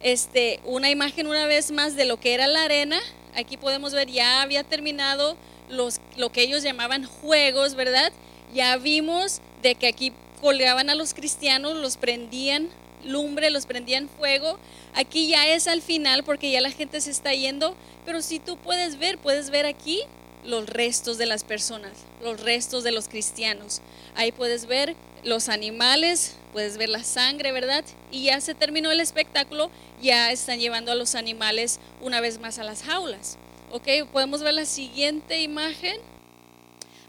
este, 0.02 0.60
una 0.66 0.90
imagen 0.90 1.28
una 1.28 1.46
vez 1.46 1.72
más 1.72 1.96
de 1.96 2.06
lo 2.06 2.20
que 2.20 2.34
era 2.34 2.48
la 2.48 2.63
arena. 2.63 3.00
Aquí 3.36 3.58
podemos 3.58 3.94
ver, 3.94 4.10
ya 4.10 4.42
había 4.42 4.63
terminado 4.63 5.38
los, 5.70 6.00
lo 6.16 6.32
que 6.32 6.42
ellos 6.42 6.64
llamaban 6.64 7.06
juegos, 7.06 7.76
¿verdad? 7.76 8.12
Ya 8.54 8.76
vimos 8.78 9.42
de 9.62 9.76
que 9.76 9.88
aquí 9.88 10.14
colgaban 10.42 10.90
a 10.90 10.96
los 10.96 11.14
cristianos, 11.14 11.76
los 11.76 11.98
prendían 11.98 12.70
lumbre, 13.04 13.50
los 13.50 13.66
prendían 13.66 14.10
fuego. 14.10 14.58
Aquí 14.94 15.28
ya 15.28 15.48
es 15.48 15.68
al 15.68 15.82
final 15.82 16.24
porque 16.24 16.52
ya 16.52 16.62
la 16.62 16.72
gente 16.72 17.02
se 17.02 17.12
está 17.12 17.34
yendo, 17.34 17.76
pero 18.06 18.22
si 18.22 18.40
tú 18.40 18.58
puedes 18.58 18.98
ver, 18.98 19.18
puedes 19.18 19.50
ver 19.50 19.66
aquí 19.66 20.02
los 20.44 20.68
restos 20.68 21.18
de 21.18 21.26
las 21.26 21.44
personas, 21.44 21.92
los 22.24 22.42
restos 22.42 22.84
de 22.84 22.92
los 22.92 23.08
cristianos. 23.08 23.82
Ahí 24.16 24.32
puedes 24.32 24.66
ver 24.66 24.96
los 25.24 25.50
animales, 25.50 26.36
puedes 26.54 26.78
ver 26.78 26.90
la 26.90 27.04
sangre, 27.04 27.52
¿verdad? 27.52 27.84
Y 28.12 28.24
ya 28.24 28.40
se 28.40 28.56
terminó 28.56 28.92
el 28.92 29.00
espectáculo, 29.00 29.70
ya 30.02 30.32
están 30.32 30.60
llevando 30.60 30.92
a 30.92 30.96
los 30.96 31.16
animales 31.16 31.80
una 32.02 32.22
vez 32.22 32.40
más 32.40 32.60
a 32.60 32.64
las 32.64 32.84
jaulas. 32.84 33.38
Ok, 33.70 33.86
podemos 34.14 34.42
ver 34.42 34.54
la 34.54 34.66
siguiente 34.66 35.42
imagen. 35.42 35.98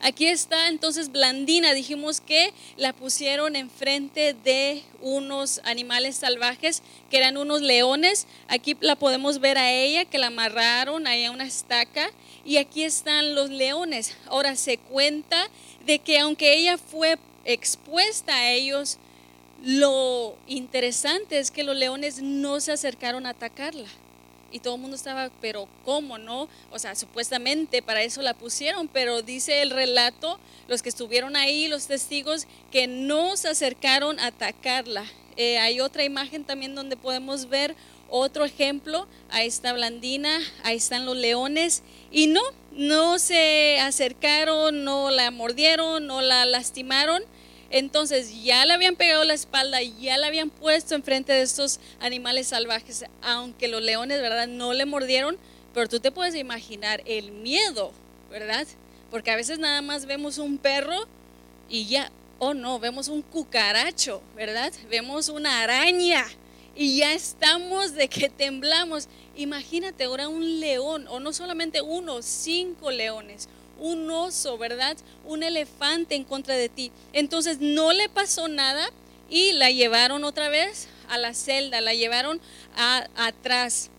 Aquí 0.00 0.26
está 0.26 0.66
entonces 0.66 1.12
Blandina, 1.12 1.72
dijimos 1.72 2.20
que 2.20 2.52
la 2.76 2.92
pusieron 2.92 3.54
enfrente 3.54 4.34
de 4.34 4.82
unos 5.00 5.60
animales 5.62 6.16
salvajes 6.16 6.82
que 7.10 7.18
eran 7.18 7.36
unos 7.36 7.62
leones. 7.62 8.26
Aquí 8.48 8.76
la 8.80 8.96
podemos 8.96 9.38
ver 9.38 9.56
a 9.56 9.70
ella 9.70 10.04
que 10.04 10.18
la 10.18 10.28
amarraron 10.28 11.06
ahí 11.06 11.26
a 11.26 11.30
una 11.30 11.46
estaca 11.46 12.10
y 12.44 12.56
aquí 12.56 12.82
están 12.82 13.36
los 13.36 13.50
leones. 13.50 14.16
Ahora 14.26 14.56
se 14.56 14.78
cuenta 14.78 15.48
de 15.86 16.00
que 16.00 16.18
aunque 16.18 16.54
ella 16.54 16.76
fue 16.76 17.18
expuesta 17.44 18.34
a 18.34 18.50
ellos, 18.50 18.98
lo 19.62 20.36
interesante 20.48 21.38
es 21.38 21.52
que 21.52 21.62
los 21.62 21.76
leones 21.76 22.20
no 22.20 22.58
se 22.58 22.72
acercaron 22.72 23.26
a 23.26 23.30
atacarla 23.30 23.86
y 24.50 24.60
todo 24.60 24.76
el 24.76 24.80
mundo 24.80 24.96
estaba, 24.96 25.30
pero 25.40 25.68
¿cómo 25.84 26.18
no? 26.18 26.48
O 26.70 26.78
sea, 26.78 26.94
supuestamente 26.94 27.82
para 27.82 28.02
eso 28.02 28.22
la 28.22 28.34
pusieron, 28.34 28.88
pero 28.88 29.22
dice 29.22 29.62
el 29.62 29.70
relato, 29.70 30.38
los 30.68 30.82
que 30.82 30.88
estuvieron 30.88 31.36
ahí, 31.36 31.68
los 31.68 31.86
testigos, 31.86 32.46
que 32.70 32.86
no 32.86 33.36
se 33.36 33.48
acercaron 33.48 34.18
a 34.20 34.26
atacarla. 34.26 35.04
Eh, 35.36 35.58
hay 35.58 35.80
otra 35.80 36.04
imagen 36.04 36.44
también 36.44 36.74
donde 36.74 36.96
podemos 36.96 37.48
ver 37.48 37.76
otro 38.10 38.44
ejemplo, 38.44 39.06
ahí 39.28 39.46
está 39.46 39.72
Blandina, 39.74 40.38
ahí 40.64 40.78
están 40.78 41.04
los 41.04 41.16
leones, 41.16 41.82
y 42.10 42.26
no, 42.26 42.40
no 42.72 43.18
se 43.18 43.78
acercaron, 43.80 44.84
no 44.84 45.10
la 45.10 45.30
mordieron, 45.30 46.06
no 46.06 46.22
la 46.22 46.46
lastimaron 46.46 47.22
entonces 47.70 48.42
ya 48.42 48.64
le 48.64 48.72
habían 48.72 48.96
pegado 48.96 49.24
la 49.24 49.34
espalda, 49.34 49.82
ya 49.82 50.16
la 50.16 50.28
habían 50.28 50.50
puesto 50.50 50.94
enfrente 50.94 51.32
de 51.32 51.42
estos 51.42 51.80
animales 52.00 52.48
salvajes, 52.48 53.04
aunque 53.22 53.68
los 53.68 53.82
leones, 53.82 54.20
¿verdad? 54.22 54.46
No 54.46 54.72
le 54.72 54.86
mordieron, 54.86 55.36
pero 55.74 55.88
tú 55.88 56.00
te 56.00 56.10
puedes 56.10 56.34
imaginar 56.34 57.02
el 57.04 57.30
miedo, 57.30 57.92
¿verdad? 58.30 58.66
Porque 59.10 59.30
a 59.30 59.36
veces 59.36 59.58
nada 59.58 59.82
más 59.82 60.06
vemos 60.06 60.38
un 60.38 60.58
perro 60.58 61.06
y 61.68 61.86
ya, 61.86 62.10
oh 62.38 62.54
no, 62.54 62.78
vemos 62.78 63.08
un 63.08 63.22
cucaracho, 63.22 64.22
¿verdad? 64.34 64.72
Vemos 64.90 65.28
una 65.28 65.62
araña 65.62 66.24
y 66.74 66.96
ya 66.96 67.12
estamos 67.12 67.94
de 67.94 68.08
que 68.08 68.28
temblamos. 68.30 69.08
Imagínate 69.36 70.04
ahora 70.04 70.28
un 70.28 70.60
león, 70.60 71.06
o 71.08 71.20
no 71.20 71.32
solamente 71.32 71.82
uno, 71.82 72.22
cinco 72.22 72.90
leones, 72.90 73.48
un 73.78 74.10
oso, 74.10 74.58
¿verdad? 74.58 74.96
Un 75.24 75.42
elefante 75.42 76.14
en 76.14 76.24
contra 76.24 76.56
de 76.56 76.68
ti. 76.68 76.90
Entonces 77.12 77.58
no 77.60 77.92
le 77.92 78.08
pasó 78.08 78.48
nada 78.48 78.90
y 79.30 79.52
la 79.52 79.70
llevaron 79.70 80.24
otra 80.24 80.48
vez 80.48 80.88
a 81.08 81.18
la 81.18 81.34
celda, 81.34 81.80
la 81.80 81.94
llevaron 81.94 82.40
atrás. 83.16 83.90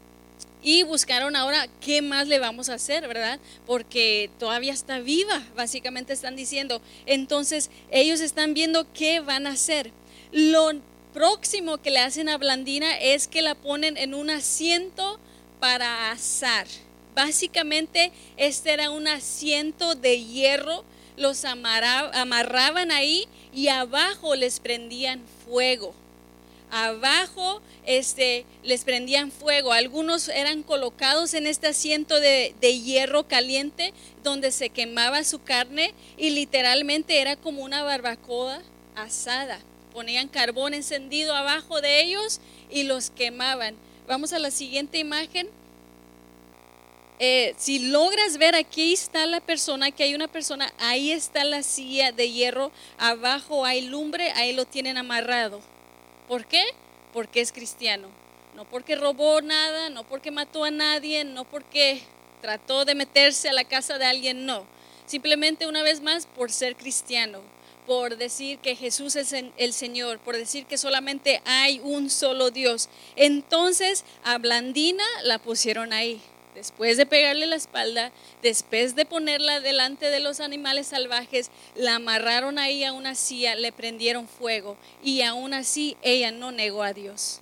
Y 0.62 0.84
buscaron 0.84 1.38
ahora 1.38 1.70
qué 1.80 2.02
más 2.02 2.28
le 2.28 2.38
vamos 2.38 2.68
a 2.68 2.74
hacer, 2.74 3.08
¿verdad? 3.08 3.40
Porque 3.66 4.30
todavía 4.40 4.74
está 4.74 5.00
viva, 5.00 5.42
básicamente 5.56 6.12
están 6.12 6.36
diciendo. 6.36 6.82
Entonces 7.06 7.70
ellos 7.92 8.20
están 8.20 8.54
viendo 8.54 8.92
qué 8.92 9.22
van 9.22 9.48
a 9.48 9.52
hacer. 9.52 9.92
Lo 10.34 10.74
próximo 11.14 11.78
que 11.78 11.92
le 11.92 12.00
hacen 12.00 12.28
a 12.28 12.38
Blandina 12.38 12.98
es 12.98 13.28
que 13.28 13.42
la 13.42 13.56
ponen 13.56 13.96
en 13.96 14.14
un 14.14 14.30
asiento 14.30 15.20
para 15.62 16.12
asar. 16.12 16.68
Básicamente 17.20 18.14
este 18.38 18.72
era 18.72 18.92
un 18.92 19.06
asiento 19.06 19.94
de 19.94 20.24
hierro, 20.24 20.86
los 21.18 21.44
amarraban 21.44 22.92
ahí 22.92 23.28
y 23.54 23.68
abajo 23.68 24.36
les 24.36 24.62
prendían 24.62 25.22
fuego 25.46 25.94
abajo 26.72 27.62
este, 27.86 28.46
les 28.64 28.86
prendían 28.86 29.32
fuego. 29.32 29.74
Algunos 29.74 30.30
eran 30.30 30.64
colocados 30.64 31.34
en 31.34 31.46
este 31.46 31.68
asiento 31.68 32.22
de, 32.22 32.56
de, 32.62 32.80
hierro 32.80 33.28
caliente 33.28 33.92
donde 34.24 34.52
se 34.52 34.70
quemaba 34.70 35.26
su 35.26 35.42
carne 35.42 35.94
y 36.18 36.30
literalmente 36.30 37.20
era 37.20 37.36
como 37.36 37.64
una 37.64 37.84
barbacoa 37.84 38.62
asada. 38.96 39.60
Ponían 39.92 40.30
carbón 40.30 40.74
encendido 40.74 41.36
abajo 41.36 41.82
de 41.82 42.02
ellos 42.02 42.40
y 42.70 42.84
los 42.84 43.10
quemaban. 43.10 43.76
Vamos 44.08 44.32
a 44.32 44.40
la 44.40 44.52
siguiente 44.52 45.00
imagen. 45.00 45.50
Eh, 47.22 47.54
si 47.58 47.80
logras 47.80 48.38
ver 48.38 48.56
aquí 48.56 48.94
está 48.94 49.26
la 49.26 49.42
persona, 49.42 49.92
que 49.92 50.04
hay 50.04 50.16
una 50.16 50.30
persona, 50.30 50.74
ahí 50.80 51.12
está 51.12 51.44
la 51.44 51.64
silla 51.64 52.14
de 52.14 52.32
hierro, 52.32 52.72
abajo 52.98 53.66
hay 53.66 53.82
lumbre, 53.82 54.32
ahí 54.32 54.54
lo 54.54 54.64
tienen 54.64 54.98
amarrado. 54.98 55.60
¿Por 56.30 56.46
qué? 56.46 56.64
Porque 57.12 57.42
es 57.42 57.52
cristiano. 57.52 58.08
No 58.56 58.64
porque 58.64 58.96
robó 58.96 59.42
nada, 59.42 59.90
no 59.90 60.06
porque 60.06 60.32
mató 60.32 60.64
a 60.64 60.72
nadie, 60.72 61.26
no 61.26 61.44
porque 61.44 62.02
trató 62.42 62.86
de 62.86 62.96
meterse 62.96 63.50
a 63.50 63.54
la 63.54 63.66
casa 63.66 63.98
de 63.98 64.06
alguien, 64.06 64.46
no. 64.46 64.66
Simplemente 65.06 65.68
una 65.68 65.84
vez 65.84 66.02
más 66.02 66.26
por 66.26 66.52
ser 66.52 66.78
cristiano, 66.78 67.42
por 67.86 68.16
decir 68.16 68.60
que 68.60 68.78
Jesús 68.78 69.18
es 69.18 69.34
el 69.34 69.74
Señor, 69.74 70.20
por 70.20 70.38
decir 70.38 70.66
que 70.66 70.78
solamente 70.78 71.42
hay 71.44 71.82
un 71.84 72.10
solo 72.10 72.50
Dios. 72.50 72.88
Entonces 73.18 74.06
a 74.24 74.38
Blandina 74.38 75.04
la 75.24 75.40
pusieron 75.40 75.92
ahí 75.92 76.22
después 76.60 76.98
de 76.98 77.06
pegarle 77.06 77.46
la 77.46 77.56
espalda, 77.56 78.12
después 78.44 78.94
de 78.94 79.06
ponerla 79.06 79.62
delante 79.62 80.10
de 80.10 80.20
los 80.20 80.42
animales 80.42 80.88
salvajes, 80.88 81.52
la 81.74 81.96
amarraron 81.96 82.60
ahí 82.60 82.84
a 82.84 82.92
una 82.92 83.16
silla, 83.16 83.56
le 83.56 83.72
prendieron 83.72 84.28
fuego 84.28 84.76
y 85.02 85.22
aún 85.22 85.54
así 85.54 85.96
ella 86.02 86.32
no 86.32 86.52
negó 86.52 86.84
a 86.84 86.92
Dios. 86.92 87.40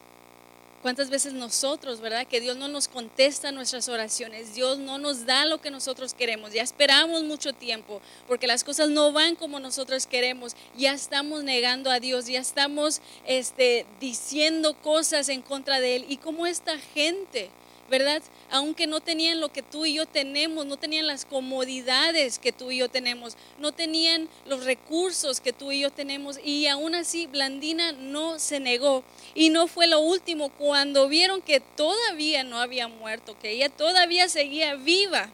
¿Cuántas 0.83 1.09
veces 1.09 1.33
nosotros, 1.33 1.99
verdad? 1.99 2.27
Que 2.27 2.39
Dios 2.39 2.57
no 2.57 2.67
nos 2.67 2.87
contesta 2.87 3.51
nuestras 3.51 3.89
oraciones, 3.89 4.53
Dios 4.53 4.77
no 4.77 4.99
nos 4.99 5.25
da 5.25 5.47
lo 5.47 5.59
que 5.59 5.71
nosotros 5.71 6.13
queremos, 6.13 6.53
ya 6.53 6.61
esperamos 6.61 7.23
mucho 7.23 7.53
tiempo 7.53 7.99
porque 8.27 8.45
las 8.45 8.63
cosas 8.63 8.89
no 8.89 9.11
van 9.11 9.35
como 9.35 9.59
nosotros 9.59 10.05
queremos, 10.05 10.55
ya 10.77 10.93
estamos 10.93 11.43
negando 11.43 11.89
a 11.89 11.99
Dios, 11.99 12.27
ya 12.27 12.39
estamos 12.39 13.01
este, 13.25 13.87
diciendo 13.99 14.75
cosas 14.75 15.27
en 15.29 15.41
contra 15.41 15.79
de 15.79 15.95
Él. 15.95 16.05
Y 16.07 16.17
como 16.17 16.45
esta 16.45 16.77
gente, 16.77 17.49
¿verdad? 17.89 18.21
Aunque 18.49 18.87
no 18.87 19.01
tenían 19.01 19.41
lo 19.41 19.51
que 19.51 19.61
tú 19.61 19.85
y 19.85 19.95
yo 19.95 20.05
tenemos, 20.05 20.65
no 20.65 20.77
tenían 20.77 21.05
las 21.05 21.25
comodidades 21.25 22.39
que 22.39 22.53
tú 22.53 22.71
y 22.71 22.77
yo 22.77 22.89
tenemos, 22.89 23.35
no 23.59 23.73
tenían 23.73 24.29
los 24.45 24.63
recursos 24.63 25.41
que 25.41 25.51
tú 25.51 25.73
y 25.73 25.81
yo 25.81 25.91
tenemos 25.91 26.39
y 26.43 26.67
aún 26.67 26.95
así 26.95 27.27
Blandina 27.27 27.91
no 27.91 28.39
se 28.39 28.61
negó. 28.61 29.03
Y 29.35 29.49
no 29.49 29.67
fue 29.67 29.87
lo 29.87 29.99
último, 29.99 30.49
cuando 30.49 31.09
vieron 31.09 31.41
que 31.41 31.59
todavía 31.59 32.43
no 32.43 32.59
había 32.59 32.87
muerto, 32.87 33.37
que 33.37 33.51
ella 33.51 33.69
todavía 33.69 34.29
seguía 34.29 34.75
viva. 34.75 35.29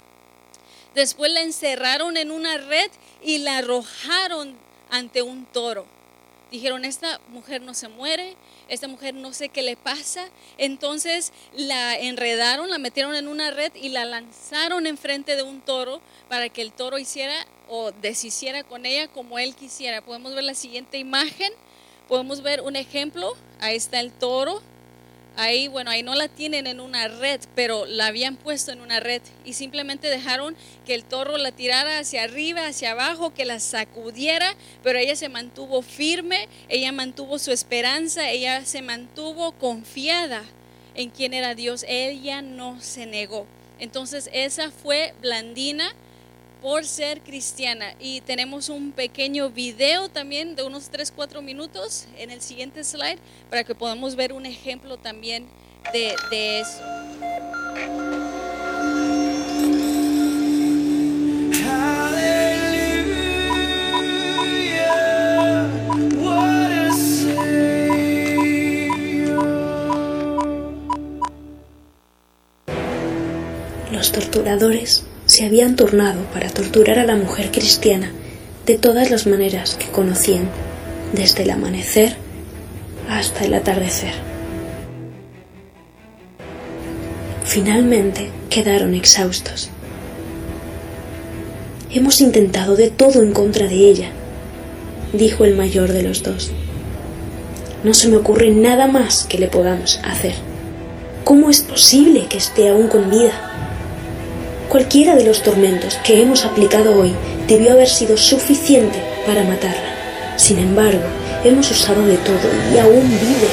Después 0.95 1.32
la 1.32 1.41
encerraron 1.41 2.17
en 2.17 2.32
una 2.32 2.58
red 2.58 2.89
y 3.23 3.39
la 3.39 3.58
arrojaron 3.58 4.58
ante 4.89 5.21
un 5.21 5.45
toro. 5.45 5.86
Dijeron, 6.53 6.85
esta 6.85 7.19
mujer 7.29 7.63
no 7.63 7.73
se 7.73 7.87
muere, 7.87 8.35
esta 8.67 8.87
mujer 8.87 9.15
no 9.15 9.33
sé 9.33 9.49
qué 9.49 9.63
le 9.63 9.75
pasa. 9.75 10.29
Entonces 10.59 11.33
la 11.51 11.97
enredaron, 11.97 12.69
la 12.69 12.77
metieron 12.77 13.15
en 13.15 13.27
una 13.27 13.49
red 13.49 13.73
y 13.73 13.89
la 13.89 14.05
lanzaron 14.05 14.85
enfrente 14.85 15.35
de 15.35 15.41
un 15.41 15.61
toro 15.61 15.99
para 16.29 16.49
que 16.49 16.61
el 16.61 16.71
toro 16.71 16.99
hiciera 16.99 17.33
o 17.69 17.91
deshiciera 17.91 18.63
con 18.63 18.85
ella 18.85 19.07
como 19.07 19.39
él 19.39 19.55
quisiera. 19.55 20.03
Podemos 20.03 20.35
ver 20.35 20.43
la 20.43 20.53
siguiente 20.53 20.99
imagen, 20.99 21.51
podemos 22.07 22.43
ver 22.43 22.61
un 22.61 22.75
ejemplo. 22.75 23.35
Ahí 23.59 23.75
está 23.75 23.99
el 23.99 24.11
toro 24.11 24.61
Ahí, 25.36 25.67
bueno, 25.67 25.89
ahí 25.89 26.04
no 26.04 26.13
la 26.13 26.28
tienen 26.28 26.67
en 26.67 26.80
una 26.80 27.08
red, 27.08 27.41
pero 27.56 27.88
la 27.88 28.08
habían 28.08 28.36
puesto 28.36 28.72
en 28.72 28.82
una 28.82 29.00
red 29.00 29.22
y 29.43 29.54
simplemente 29.54 30.08
dejaron 30.08 30.56
que 30.86 30.93
el 30.93 31.04
toro 31.04 31.38
la 31.38 31.52
tirara 31.52 31.98
hacia 31.98 32.24
arriba, 32.24 32.67
hacia 32.67 32.91
abajo, 32.91 33.34
que 33.34 33.46
la 33.46 33.60
sacudiera, 33.60 34.54
pero 34.84 35.00
ella 35.00 35.15
se 35.15 35.30
mantuvo 35.30 35.82
firme, 35.82 36.48
ella 36.69 36.91
mantuvo 36.91 37.39
su 37.39 37.52
esperanza, 37.52 38.30
ella 38.30 38.63
se 38.65 38.84
mantuvo 38.84 39.54
confiada 39.54 40.43
en 40.93 41.10
quién 41.10 41.34
era 41.34 41.56
Dios, 41.56 41.84
ella 41.88 42.43
no 42.43 42.80
se 42.80 43.08
negó. 43.08 43.48
Entonces 43.80 44.30
esa 44.34 44.69
fue 44.69 45.15
Blandina 45.22 45.96
por 46.63 46.86
ser 46.86 47.19
cristiana. 47.21 47.93
Y 47.99 48.21
tenemos 48.21 48.69
un 48.69 48.93
pequeño 48.93 49.49
video 49.49 50.08
también 50.10 50.56
de 50.56 50.63
unos 50.63 50.89
3, 50.89 51.12
4 51.13 51.41
minutos 51.41 52.06
en 52.17 52.32
el 52.32 52.41
siguiente 52.41 52.86
slide 52.86 53.19
para 53.49 53.65
que 53.65 53.76
podamos 53.76 54.15
ver 54.15 54.32
un 54.32 54.45
ejemplo 54.45 54.95
también 54.97 55.45
de, 55.91 56.15
de 56.32 56.62
eso. 56.62 56.82
Los 73.91 74.12
torturadores 74.13 75.06
se 75.34 75.46
habían 75.46 75.76
turnado 75.76 76.22
para 76.32 76.52
torturar 76.52 77.00
a 77.00 77.06
la 77.06 77.15
mujer 77.15 77.50
cristiana 77.50 78.12
de 78.67 78.78
todas 78.78 79.10
las 79.10 79.26
maneras 79.26 79.74
que 79.74 79.88
conocían, 79.88 80.48
desde 81.12 81.41
el 81.41 81.50
amanecer 81.50 82.17
hasta 83.10 83.43
el 83.43 83.56
atardecer. 83.56 84.13
Finalmente 87.43 88.30
quedaron 88.52 88.93
exhaustos. 88.93 89.72
Hemos 91.89 92.22
intentado 92.22 92.76
de 92.76 92.91
todo 92.91 93.24
en 93.24 93.34
contra 93.34 93.65
de 93.65 93.89
ella, 93.89 94.12
dijo 95.13 95.46
el 95.46 95.56
mayor 95.56 95.93
de 95.93 96.04
los 96.04 96.22
dos. 96.22 96.52
No 97.84 97.96
se 97.96 98.08
me 98.08 98.17
ocurre 98.17 98.52
nada 98.52 98.86
más 98.86 99.26
que 99.28 99.39
le 99.39 99.48
podamos 99.48 100.00
hacer. 100.04 100.36
¿Cómo 101.24 101.50
es 101.50 101.62
posible 101.62 102.28
que 102.28 102.38
esté 102.38 102.69
aún 102.69 102.88
con 102.88 103.10
vida? 103.10 103.62
Cualquiera 104.73 105.15
de 105.15 105.23
los 105.23 105.43
tormentos 105.43 105.99
que 106.03 106.19
hemos 106.19 106.45
aplicado 106.45 106.99
hoy 106.99 107.13
debió 107.47 107.73
haber 107.73 107.88
sido 107.88 108.17
suficiente 108.17 108.97
para 109.23 109.43
matarla. 109.43 110.36
Sin 110.36 110.57
embargo, 110.57 111.03
hemos 111.43 111.69
usado 111.69 112.03
de 112.07 112.17
todo 112.17 112.49
y 112.73 112.79
aún 112.79 113.07
vive. 113.07 113.49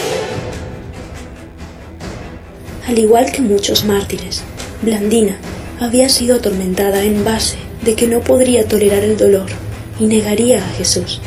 Al 2.88 2.98
igual 2.98 3.30
que 3.30 3.42
muchos 3.42 3.85
mártires, 3.85 4.40
Blandina 4.80 5.37
había 5.78 6.09
sido 6.09 6.37
atormentada 6.37 7.02
en 7.02 7.22
base 7.22 7.59
de 7.85 7.94
que 7.94 8.06
no 8.06 8.20
podría 8.20 8.66
tolerar 8.66 9.04
el 9.04 9.18
dolor 9.18 9.50
y 9.98 10.06
negaría 10.06 10.64
a 10.64 10.68
Jesús. 10.70 11.20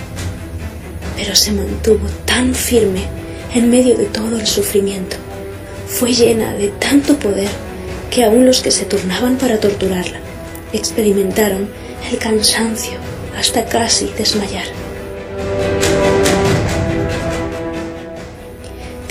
Pero 1.15 1.35
se 1.35 1.51
mantuvo 1.51 2.07
tan 2.25 2.55
firme 2.55 3.03
en 3.53 3.69
medio 3.69 3.95
de 3.95 4.05
todo 4.05 4.39
el 4.39 4.47
sufrimiento. 4.47 5.17
Fue 5.87 6.13
llena 6.13 6.55
de 6.55 6.69
tanto 6.69 7.13
poder 7.19 7.51
que 8.13 8.23
aún 8.23 8.45
los 8.45 8.61
que 8.61 8.69
se 8.69 8.85
turnaban 8.85 9.37
para 9.37 9.59
torturarla 9.59 10.19
experimentaron 10.71 11.67
el 12.11 12.19
cansancio 12.19 12.99
hasta 13.35 13.65
casi 13.65 14.05
desmayar. 14.15 14.67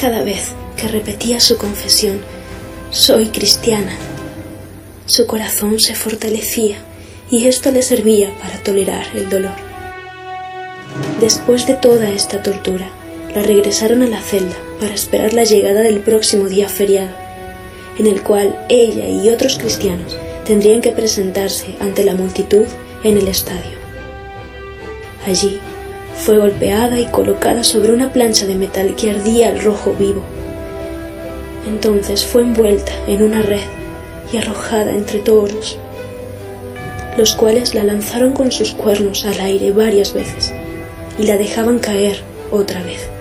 Cada 0.00 0.22
vez 0.22 0.52
que 0.76 0.86
repetía 0.86 1.40
su 1.40 1.58
confesión, 1.58 2.20
soy 2.90 3.26
cristiana, 3.30 3.92
su 5.06 5.26
corazón 5.26 5.80
se 5.80 5.96
fortalecía 5.96 6.76
y 7.28 7.48
esto 7.48 7.72
le 7.72 7.82
servía 7.82 8.32
para 8.40 8.62
tolerar 8.62 9.06
el 9.16 9.28
dolor. 9.28 9.56
Después 11.20 11.66
de 11.66 11.74
toda 11.74 12.08
esta 12.08 12.40
tortura, 12.40 12.88
la 13.34 13.42
regresaron 13.42 14.02
a 14.02 14.06
la 14.06 14.20
celda 14.20 14.56
para 14.78 14.94
esperar 14.94 15.32
la 15.32 15.42
llegada 15.42 15.80
del 15.80 16.00
próximo 16.00 16.46
día 16.46 16.68
feriado 16.68 17.21
en 17.98 18.06
el 18.06 18.22
cual 18.22 18.58
ella 18.68 19.08
y 19.08 19.28
otros 19.28 19.58
cristianos 19.58 20.16
tendrían 20.44 20.80
que 20.80 20.92
presentarse 20.92 21.76
ante 21.80 22.04
la 22.04 22.14
multitud 22.14 22.66
en 23.04 23.18
el 23.18 23.28
estadio. 23.28 23.78
Allí 25.26 25.60
fue 26.16 26.38
golpeada 26.38 26.98
y 26.98 27.06
colocada 27.06 27.64
sobre 27.64 27.92
una 27.92 28.12
plancha 28.12 28.46
de 28.46 28.54
metal 28.54 28.94
que 28.96 29.10
ardía 29.10 29.48
al 29.48 29.62
rojo 29.62 29.94
vivo. 29.98 30.22
Entonces 31.66 32.24
fue 32.24 32.42
envuelta 32.42 32.92
en 33.06 33.22
una 33.22 33.42
red 33.42 33.62
y 34.32 34.36
arrojada 34.38 34.92
entre 34.92 35.20
toros, 35.20 35.78
los 37.16 37.34
cuales 37.34 37.74
la 37.74 37.84
lanzaron 37.84 38.32
con 38.32 38.50
sus 38.50 38.72
cuernos 38.72 39.24
al 39.24 39.38
aire 39.40 39.70
varias 39.70 40.12
veces 40.12 40.52
y 41.18 41.24
la 41.24 41.36
dejaban 41.36 41.78
caer 41.78 42.22
otra 42.50 42.82
vez. 42.82 43.11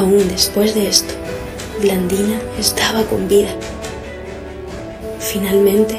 Aún 0.00 0.28
después 0.28 0.74
de 0.74 0.88
esto, 0.88 1.12
Blandina 1.80 2.40
estaba 2.58 3.02
con 3.04 3.28
vida. 3.28 3.50
Finalmente, 5.18 5.98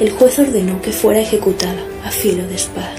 el 0.00 0.10
juez 0.10 0.38
ordenó 0.38 0.82
que 0.82 0.92
fuera 0.92 1.20
ejecutada 1.20 1.80
a 2.04 2.10
filo 2.10 2.46
de 2.48 2.56
espada. 2.56 2.93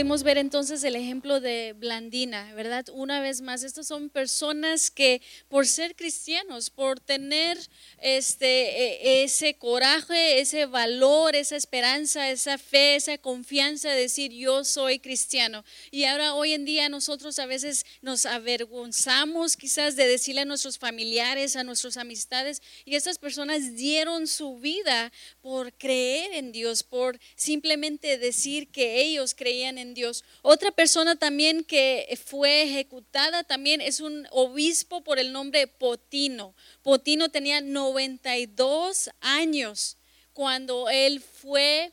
Ahí 0.00 0.04
pudimos 0.04 0.22
ver 0.22 0.38
entonces 0.38 0.82
el 0.84 0.96
ejemplo 0.96 1.40
de 1.40 1.74
Blandina, 1.76 2.54
¿verdad? 2.54 2.86
Una 2.90 3.20
vez 3.20 3.42
más, 3.42 3.62
estas 3.62 3.86
son 3.86 4.08
personas 4.08 4.90
que 4.90 5.20
por 5.46 5.66
ser 5.66 5.94
cristianos, 5.94 6.70
por 6.70 7.00
tener 7.00 7.58
este, 7.98 8.46
e- 8.46 9.24
ese 9.24 9.58
coraje, 9.58 10.40
ese 10.40 10.64
valor, 10.64 11.36
esa 11.36 11.54
esperanza, 11.54 12.30
esa 12.30 12.56
fe, 12.56 12.96
esa 12.96 13.18
confianza 13.18 13.90
de 13.90 14.00
decir 14.00 14.32
yo 14.32 14.64
soy 14.64 15.00
cristiano. 15.00 15.66
Y 15.90 16.04
ahora 16.04 16.32
hoy 16.32 16.54
en 16.54 16.64
día 16.64 16.88
nosotros 16.88 17.38
a 17.38 17.44
veces 17.44 17.84
nos 18.00 18.24
avergonzamos 18.24 19.54
quizás 19.54 19.96
de 19.96 20.06
decirle 20.06 20.40
a 20.40 20.46
nuestros 20.46 20.78
familiares, 20.78 21.56
a 21.56 21.62
nuestras 21.62 21.98
amistades, 21.98 22.62
y 22.86 22.94
estas 22.94 23.18
personas 23.18 23.76
dieron 23.76 24.26
su 24.28 24.60
vida 24.60 25.12
por 25.42 25.74
creer 25.74 26.32
en 26.32 26.52
Dios, 26.52 26.84
por 26.84 27.20
simplemente 27.36 28.16
decir 28.16 28.68
que 28.68 29.02
ellos 29.02 29.34
creían 29.34 29.76
en 29.76 29.89
Dios. 29.94 30.24
Otra 30.42 30.70
persona 30.70 31.16
también 31.16 31.64
que 31.64 32.18
fue 32.24 32.62
ejecutada 32.62 33.44
también 33.44 33.80
es 33.80 34.00
un 34.00 34.26
obispo 34.30 35.02
por 35.02 35.18
el 35.18 35.32
nombre 35.32 35.66
Potino. 35.66 36.54
Potino 36.82 37.28
tenía 37.30 37.60
92 37.60 39.10
años 39.20 39.96
cuando 40.32 40.88
él 40.88 41.20
fue 41.20 41.92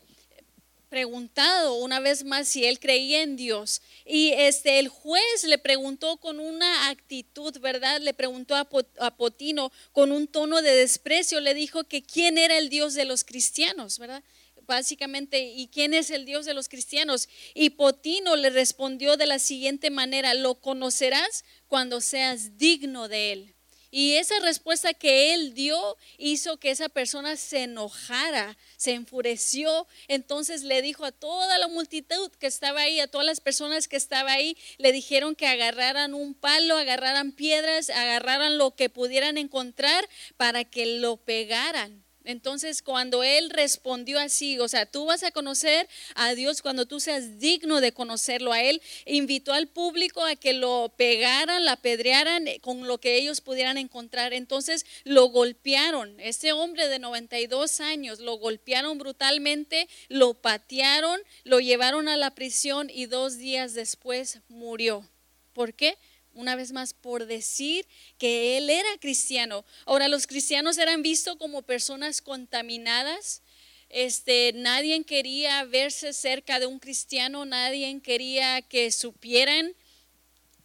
preguntado 0.89 1.73
una 1.75 1.99
vez 1.99 2.23
más 2.23 2.47
si 2.47 2.65
él 2.65 2.79
creía 2.79 3.21
en 3.21 3.35
Dios. 3.35 3.81
Y 4.05 4.31
este 4.31 4.79
el 4.79 4.87
juez 4.87 5.43
le 5.43 5.57
preguntó 5.57 6.17
con 6.17 6.39
una 6.39 6.89
actitud, 6.89 7.57
¿verdad? 7.59 7.99
Le 7.99 8.13
preguntó 8.13 8.55
a, 8.55 8.63
Po- 8.65 8.85
a 8.99 9.15
Potino 9.15 9.71
con 9.91 10.11
un 10.11 10.27
tono 10.27 10.61
de 10.61 10.73
desprecio, 10.75 11.41
le 11.41 11.53
dijo 11.53 11.83
que 11.83 12.03
quién 12.03 12.37
era 12.37 12.57
el 12.57 12.69
Dios 12.69 12.93
de 12.93 13.03
los 13.05 13.23
cristianos, 13.25 13.99
¿verdad? 13.99 14.23
Básicamente, 14.67 15.39
¿y 15.39 15.67
quién 15.67 15.93
es 15.93 16.11
el 16.11 16.25
Dios 16.25 16.45
de 16.45 16.53
los 16.53 16.67
cristianos? 16.67 17.29
Y 17.53 17.69
Potino 17.71 18.35
le 18.35 18.49
respondió 18.49 19.15
de 19.15 19.25
la 19.25 19.39
siguiente 19.39 19.89
manera, 19.89 20.33
lo 20.33 20.55
conocerás 20.55 21.45
cuando 21.67 22.01
seas 22.01 22.57
digno 22.57 23.07
de 23.07 23.31
él. 23.31 23.53
Y 23.89 24.15
esa 24.15 24.37
respuesta 24.41 24.93
que 24.93 25.33
él 25.33 25.53
dio 25.53 25.95
hizo 26.17 26.57
que 26.57 26.71
esa 26.71 26.89
persona 26.89 27.37
se 27.37 27.63
enojara, 27.63 28.57
se 28.75 28.91
enfureció. 28.91 29.87
Entonces 30.09 30.63
le 30.63 30.81
dijo 30.81 31.05
a 31.05 31.13
toda 31.13 31.57
la 31.57 31.69
multitud 31.69 32.29
que 32.33 32.47
estaba 32.47 32.81
ahí, 32.81 32.99
a 32.99 33.07
todas 33.07 33.25
las 33.25 33.39
personas 33.39 33.87
que 33.87 33.95
estaba 33.95 34.33
ahí, 34.33 34.57
le 34.77 34.91
dijeron 34.91 35.35
que 35.35 35.47
agarraran 35.47 36.13
un 36.13 36.33
palo, 36.33 36.75
agarraran 36.75 37.31
piedras, 37.31 37.89
agarraran 37.89 38.57
lo 38.57 38.75
que 38.75 38.89
pudieran 38.89 39.37
encontrar 39.37 40.07
para 40.35 40.65
que 40.65 40.97
lo 40.97 41.15
pegaran. 41.15 42.06
Entonces, 42.27 42.81
cuando 42.81 43.23
él 43.23 43.49
respondió 43.49 44.19
así, 44.19 44.59
o 44.59 44.67
sea, 44.67 44.85
tú 44.85 45.05
vas 45.05 45.23
a 45.23 45.31
conocer 45.31 45.87
a 46.13 46.35
Dios 46.35 46.61
cuando 46.61 46.85
tú 46.85 46.99
seas 46.99 47.39
digno 47.39 47.79
de 47.79 47.93
conocerlo 47.93 48.51
a 48.51 48.61
Él, 48.61 48.81
invitó 49.05 49.53
al 49.53 49.67
público 49.67 50.25
a 50.25 50.35
que 50.35 50.51
lo 50.51 50.93
pegaran, 50.97 51.63
la 51.63 51.73
apedrearan 51.73 52.49
eh, 52.49 52.59
con 52.59 52.85
lo 52.85 52.97
que 52.97 53.15
ellos 53.15 53.39
pudieran 53.39 53.77
encontrar. 53.77 54.33
Entonces, 54.33 54.85
lo 55.05 55.27
golpearon. 55.27 56.19
Este 56.19 56.51
hombre 56.51 56.89
de 56.89 56.99
92 56.99 57.79
años 57.79 58.19
lo 58.19 58.35
golpearon 58.35 58.97
brutalmente, 58.97 59.87
lo 60.09 60.33
patearon, 60.33 61.21
lo 61.45 61.61
llevaron 61.61 62.09
a 62.09 62.17
la 62.17 62.35
prisión 62.35 62.89
y 62.89 63.05
dos 63.05 63.37
días 63.37 63.73
después 63.73 64.39
murió. 64.49 65.07
¿Por 65.53 65.73
qué? 65.73 65.97
Una 66.37 66.55
vez 66.55 66.71
más 66.71 66.93
por 66.93 67.25
decir 67.25 67.85
que 68.17 68.57
él 68.57 68.69
era 68.69 68.89
cristiano. 68.99 69.65
Ahora 69.85 70.07
los 70.07 70.27
cristianos 70.27 70.77
eran 70.77 71.01
vistos 71.01 71.35
como 71.37 71.63
personas 71.63 72.21
contaminadas. 72.21 73.41
Este, 73.89 74.51
nadie 74.53 75.03
quería 75.03 75.63
verse 75.65 76.13
cerca 76.13 76.59
de 76.59 76.65
un 76.65 76.79
cristiano, 76.79 77.45
nadie 77.45 77.99
quería 78.01 78.61
que 78.61 78.91
supieran 78.91 79.73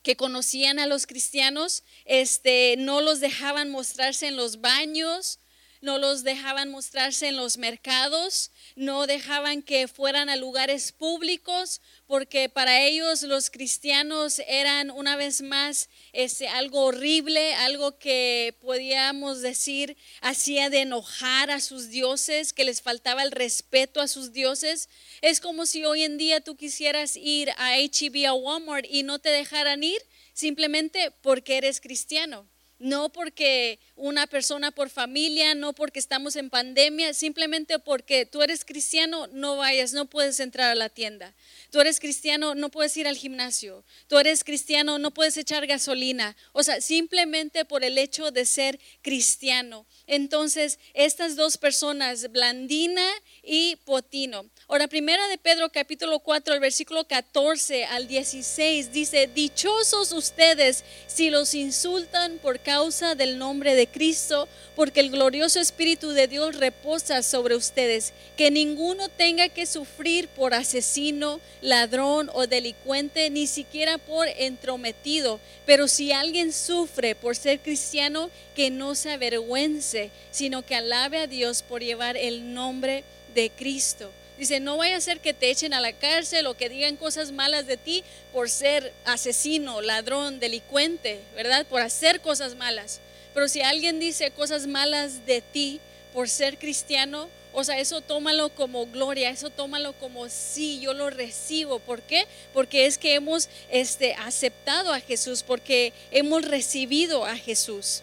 que 0.03 0.17
conocían 0.17 0.79
a 0.79 0.87
los 0.87 1.07
cristianos, 1.07 1.85
este, 2.05 2.75
no 2.77 3.01
los 3.01 3.21
dejaban 3.21 3.71
mostrarse 3.71 4.27
en 4.27 4.37
los 4.37 4.61
baños, 4.61 5.39
no 5.83 5.99
los 5.99 6.23
dejaban 6.23 6.71
mostrarse 6.71 7.29
en 7.29 7.37
los 7.37 7.59
mercados, 7.59 8.53
no 8.77 9.07
dejaban 9.07 9.63
que 9.63 9.89
fueran 9.89 10.29
a 10.29 10.37
lugares 10.37 10.93
públicos, 10.93 11.81
porque 12.07 12.49
para 12.49 12.83
ellos 12.83 13.23
los 13.23 13.51
cristianos 13.51 14.41
eran 14.47 14.91
una 14.91 15.17
vez 15.17 15.43
más 15.43 15.91
este, 16.13 16.47
algo 16.49 16.85
horrible, 16.85 17.55
algo 17.55 17.99
que 17.99 18.57
podíamos 18.61 19.43
decir 19.43 19.97
hacía 20.21 20.71
de 20.71 20.83
enojar 20.83 21.51
a 21.51 21.61
sus 21.61 21.91
dioses, 21.91 22.53
que 22.53 22.65
les 22.65 22.81
faltaba 22.81 23.25
el 23.25 23.33
respeto 23.33 24.01
a 24.01 24.09
sus 24.09 24.33
dioses. 24.33 24.89
Es 25.21 25.41
como 25.41 25.67
si 25.67 25.85
hoy 25.85 26.05
en 26.05 26.17
día 26.17 26.41
tú 26.41 26.57
quisieras 26.57 27.17
ir 27.17 27.51
a 27.59 27.77
HEB 27.77 28.27
a 28.29 28.35
Walmart 28.35 28.87
y 28.89 29.03
no 29.03 29.19
te 29.19 29.31
dejaran 29.31 29.83
ir 29.83 30.01
simplemente 30.33 31.11
porque 31.23 31.57
eres 31.57 31.81
cristiano 31.81 32.47
no 32.83 33.11
porque 33.11 33.79
una 33.95 34.27
persona 34.27 34.73
por 34.73 34.91
familia, 34.91 35.55
no 35.55 35.73
porque 35.73 36.01
estamos 36.01 36.35
en 36.35 36.51
pandemia, 36.51 37.15
simplemente 37.15 37.79
porque 37.79 38.27
tú 38.27 38.43
eres 38.43 38.65
cristiano, 38.65 39.29
no 39.29 39.57
vayas, 39.57 39.93
no 39.93 40.07
puedes 40.07 40.41
entrar 40.41 40.73
a 40.73 40.75
la 40.75 40.89
tienda. 40.89 41.33
Tú 41.71 41.81
eres 41.81 42.01
cristiano, 42.01 42.57
no 42.57 42.71
puedes 42.71 42.97
ir 42.97 43.07
al 43.07 43.17
gimnasio. 43.17 43.85
Tú 44.09 44.19
eres 44.19 44.43
cristiano, 44.43 44.99
no 44.99 45.13
puedes 45.13 45.37
echar 45.37 45.65
gasolina. 45.69 46.37
O 46.53 46.65
sea, 46.65 46.81
simplemente 46.81 47.65
por 47.65 47.85
el 47.85 47.97
hecho 47.99 48.33
de 48.33 48.45
ser 48.47 48.81
cristiano. 49.01 49.87
Entonces, 50.09 50.81
estas 50.93 51.37
dos 51.37 51.59
personas, 51.59 52.33
Blandina 52.33 53.09
y 53.45 53.77
Potino. 53.85 54.45
Ahora, 54.67 54.89
primera 54.89 55.29
de 55.29 55.39
Pedro 55.39 55.71
capítulo 55.71 56.19
4, 56.19 56.53
el 56.53 56.61
versículo 56.61 57.07
14 57.07 57.85
al 57.85 58.09
16 58.09 58.93
dice, 58.93 59.29
dichosos 59.29 60.11
ustedes 60.11 60.83
si 61.07 61.31
los 61.31 61.55
insultan 61.55 62.39
por 62.39 62.59
causa 62.59 62.72
del 63.17 63.39
nombre 63.39 63.75
de 63.75 63.87
Cristo, 63.87 64.49
porque 64.75 65.01
el 65.01 65.11
glorioso 65.11 65.61
Espíritu 65.61 66.11
de 66.13 66.27
Dios 66.27 66.57
reposa 66.57 67.23
sobre 67.23 67.55
ustedes. 67.55 68.15
Que 68.35 68.51
ninguno 68.51 69.11
tenga 69.11 69.51
que 69.51 69.67
sufrir 69.67 70.27
por 70.29 70.55
asesino, 70.55 71.39
ladrón 71.61 72.31
o 72.33 72.47
delincuente, 72.47 73.29
ni 73.29 73.47
siquiera 73.47 73.99
por 73.99 74.27
entrometido. 74.27 75.39
Pero 75.67 75.87
si 75.87 76.13
alguien 76.13 76.51
sufre 76.51 77.15
por 77.15 77.37
ser 77.37 77.61
cristiano, 77.61 78.31
que 78.57 78.71
no 78.71 78.95
se 78.95 79.11
avergüence, 79.11 80.11
sino 80.31 80.65
que 80.65 80.75
alabe 80.75 81.19
a 81.19 81.27
Dios 81.27 81.63
por 81.63 81.83
llevar 81.83 82.17
el 82.17 82.55
nombre 82.55 83.05
de 83.35 83.51
Cristo. 83.51 84.11
Dice, 84.43 84.59
no 84.59 84.77
vaya 84.77 84.97
a 84.97 85.01
ser 85.01 85.21
que 85.21 85.35
te 85.35 85.51
echen 85.53 85.73
a 85.73 85.81
la 85.81 85.93
cárcel 85.93 86.49
o 86.49 86.57
que 86.57 86.69
digan 86.69 86.97
cosas 86.97 87.31
malas 87.31 87.69
de 87.69 87.77
ti 87.77 88.03
por 88.33 88.51
ser 88.51 88.93
asesino, 89.05 89.81
ladrón, 89.81 90.41
delincuente, 90.41 91.21
¿verdad? 91.37 91.65
Por 91.65 91.81
hacer 91.81 92.21
cosas 92.21 92.57
malas. 92.57 92.99
Pero 93.35 93.47
si 93.47 93.61
alguien 93.61 94.01
dice 94.01 94.33
cosas 94.33 94.67
malas 94.67 95.27
de 95.27 95.43
ti 95.43 95.79
por 96.13 96.29
ser 96.29 96.59
cristiano, 96.59 97.29
o 97.53 97.63
sea, 97.63 97.79
eso 97.79 98.01
tómalo 98.01 98.49
como 98.49 98.87
gloria, 98.87 99.31
eso 99.31 99.49
tómalo 99.49 99.93
como 99.93 100.29
sí, 100.29 100.81
yo 100.81 100.93
lo 100.93 101.09
recibo. 101.09 101.79
¿Por 101.79 102.03
qué? 102.03 102.27
Porque 102.53 102.87
es 102.87 102.99
que 102.99 103.15
hemos 103.15 103.49
este, 103.71 104.15
aceptado 104.15 104.93
a 104.93 104.99
Jesús, 104.99 105.45
porque 105.45 105.93
hemos 106.11 106.45
recibido 106.45 107.27
a 107.27 107.37
Jesús. 107.37 108.03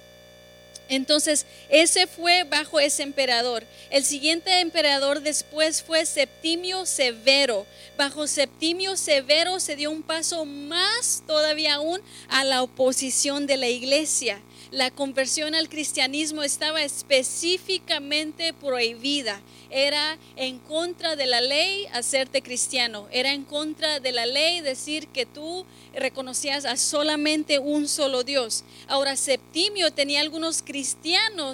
Entonces, 0.89 1.45
ese 1.69 2.08
fue 2.08 2.43
bajo 2.43 2.80
ese 2.80 3.04
emperador. 3.04 3.63
El 3.91 4.04
siguiente 4.04 4.60
emperador 4.60 5.21
después 5.21 5.84
fue 5.84 6.06
Septimio 6.06 6.86
Severo. 6.88 7.67
Bajo 7.95 8.25
Septimio 8.25 8.97
Severo 8.97 9.60
se 9.60 9.75
dio 9.75 9.91
un 9.91 10.02
paso 10.02 10.45
más 10.45 11.23
todavía 11.28 11.75
aún 11.75 12.02
a 12.28 12.43
la 12.43 12.63
oposición 12.63 13.45
de 13.45 13.58
la 13.58 13.67
iglesia. 13.67 14.41
La 14.71 14.91
conversión 14.91 15.56
al 15.56 15.67
cristianismo 15.67 16.43
estaba 16.43 16.84
específicamente 16.84 18.54
prohibida. 18.54 19.41
Era 19.71 20.17
en 20.36 20.60
contra 20.60 21.15
de 21.15 21.25
la 21.25 21.41
ley 21.41 21.88
hacerte 21.91 22.41
cristiano. 22.41 23.08
Era 23.12 23.34
en 23.34 23.45
contra 23.45 23.99
de 23.99 24.12
la 24.12 24.25
ley 24.25 24.62
decir 24.62 25.08
que 25.08 25.25
tú 25.25 25.65
reconocías 25.93 26.65
a 26.65 26.78
solamente 26.78 27.60
un 27.60 27.88
solo 27.88 28.23
Dios. 28.23 28.63
Ahora, 28.88 29.15
Septimio 29.15 29.91
tenía 29.91 30.21
algunos 30.21 30.62
cristianos 30.62 30.79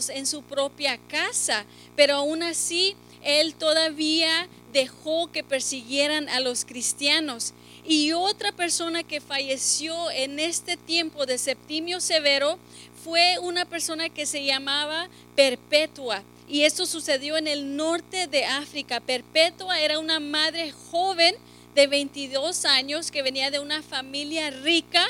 en 0.10 0.26
su 0.26 0.44
propia 0.44 0.98
casa, 1.08 1.66
pero 1.96 2.16
aún 2.16 2.44
así 2.44 2.96
él 3.24 3.56
todavía 3.56 4.48
dejó 4.72 5.32
que 5.32 5.44
persiguieran 5.44 6.30
a 6.30 6.40
los 6.40 6.66
cristianos. 6.66 7.54
Y 7.88 8.14
otra 8.14 8.52
persona 8.52 9.04
que 9.04 9.22
falleció 9.22 10.10
en 10.12 10.40
este 10.40 10.78
tiempo 10.78 11.26
de 11.26 11.38
Septimio 11.38 12.00
Severo 12.00 12.58
fue 13.04 13.38
una 13.40 13.66
persona 13.66 14.10
que 14.10 14.26
se 14.26 14.44
llamaba 14.44 15.08
Perpetua. 15.36 16.24
Y 16.48 16.62
esto 16.62 16.86
sucedió 16.86 17.38
en 17.38 17.48
el 17.48 17.76
norte 17.76 18.28
de 18.28 18.46
África. 18.46 19.00
Perpetua 19.00 19.80
era 19.80 20.00
una 20.00 20.20
madre 20.20 20.72
joven 20.92 21.36
de 21.74 21.88
22 21.88 22.66
años 22.66 23.12
que 23.12 23.24
venía 23.24 23.52
de 23.52 23.60
una 23.60 23.82
familia 23.82 24.50
rica. 24.52 25.06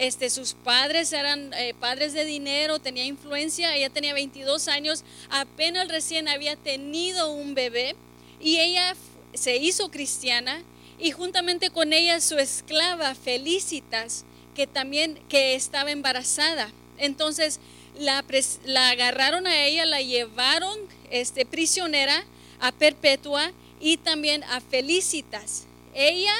Este, 0.00 0.30
sus 0.30 0.54
padres 0.54 1.12
eran 1.12 1.52
eh, 1.52 1.74
padres 1.78 2.14
de 2.14 2.24
dinero, 2.24 2.78
tenía 2.78 3.04
influencia. 3.04 3.76
Ella 3.76 3.90
tenía 3.90 4.14
22 4.14 4.66
años, 4.68 5.04
apenas 5.28 5.88
recién 5.88 6.26
había 6.26 6.56
tenido 6.56 7.30
un 7.32 7.54
bebé 7.54 7.94
y 8.40 8.60
ella 8.60 8.96
se 9.34 9.58
hizo 9.58 9.90
cristiana 9.90 10.62
y 10.98 11.10
juntamente 11.10 11.68
con 11.68 11.92
ella 11.92 12.22
su 12.22 12.38
esclava 12.38 13.14
Felicitas, 13.14 14.24
que 14.54 14.66
también 14.66 15.20
que 15.28 15.54
estaba 15.54 15.90
embarazada. 15.90 16.72
Entonces 16.96 17.60
la, 17.98 18.24
la 18.64 18.88
agarraron 18.88 19.46
a 19.46 19.66
ella, 19.66 19.84
la 19.84 20.00
llevaron 20.00 20.78
este, 21.10 21.44
prisionera 21.44 22.24
a 22.58 22.72
Perpetua 22.72 23.52
y 23.80 23.98
también 23.98 24.44
a 24.44 24.62
Felicitas. 24.62 25.66
Ella 25.92 26.34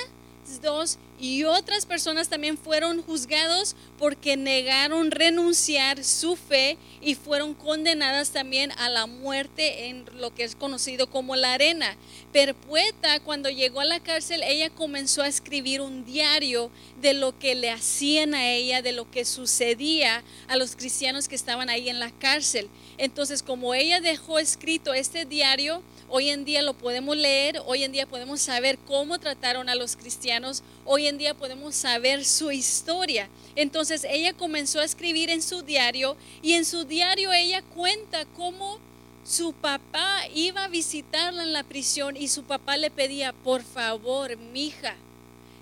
dos 0.62 0.99
y 1.21 1.45
otras 1.45 1.85
personas 1.85 2.29
también 2.29 2.57
fueron 2.57 3.03
juzgados 3.03 3.77
porque 3.99 4.39
negaron 4.39 5.11
renunciar 5.11 6.03
su 6.03 6.35
fe 6.35 6.79
y 7.03 7.15
fueron 7.15 7.53
condenadas 7.53 8.31
también 8.31 8.73
a 8.79 8.89
la 8.89 9.07
muerte 9.07 9.89
en 9.89 10.07
lo 10.19 10.35
que 10.35 10.45
es 10.45 10.57
conocido 10.57 11.11
como 11.11 11.37
la 11.37 11.53
arena. 11.53 11.95
Perpueta, 12.33 13.21
cuando 13.21 13.51
llegó 13.51 13.81
a 13.81 13.85
la 13.85 14.01
cárcel, 14.01 14.43
ella 14.43 14.71
comenzó 14.71 15.21
a 15.21 15.29
escribir 15.29 15.83
un 15.83 16.07
diario 16.07 16.71
de 17.03 17.13
lo 17.13 17.39
que 17.39 17.55
le 17.55 17.71
hacían 17.71 18.35
a 18.35 18.51
ella, 18.51 18.81
de 18.81 18.93
lo 18.93 19.11
que 19.11 19.27
sucedía 19.27 20.25
a 20.49 20.57
los 20.57 20.75
cristianos 20.75 21.29
que 21.29 21.35
estaban 21.35 21.69
ahí 21.69 21.91
en 21.91 22.01
la 22.01 22.11
cárcel. 22.13 22.71
Entonces, 22.97 23.43
como 23.43 23.75
ella 23.75 24.01
dejó 24.01 24.39
escrito 24.39 24.95
este 24.95 25.27
diario, 25.27 25.83
Hoy 26.12 26.31
en 26.31 26.44
día 26.44 26.61
lo 26.61 26.75
podemos 26.75 27.16
leer, 27.16 27.62
hoy 27.66 27.85
en 27.85 27.92
día 27.92 28.05
podemos 28.05 28.40
saber 28.40 28.79
cómo 28.79 29.20
trataron 29.20 29.68
a 29.68 29.77
los 29.77 29.94
cristianos, 29.94 30.64
hoy 30.85 31.07
en 31.07 31.18
día 31.18 31.35
podemos 31.35 31.77
saber 31.77 32.25
su 32.25 32.51
historia. 32.51 33.29
Entonces 33.55 34.03
ella 34.03 34.33
comenzó 34.33 34.81
a 34.81 34.85
escribir 34.85 35.31
en 35.31 35.40
su 35.40 35.62
diario 35.62 36.16
y 36.42 36.55
en 36.55 36.64
su 36.64 36.85
diario 36.85 37.33
ella 37.33 37.62
cuenta 37.62 38.25
cómo 38.25 38.81
su 39.25 39.53
papá 39.53 40.27
iba 40.35 40.64
a 40.64 40.68
visitarla 40.68 41.44
en 41.44 41.53
la 41.53 41.62
prisión 41.62 42.16
y 42.16 42.27
su 42.27 42.42
papá 42.42 42.77
le 42.77 42.90
pedía, 42.90 43.33
por 43.33 43.62
favor, 43.62 44.37
mija, 44.37 44.96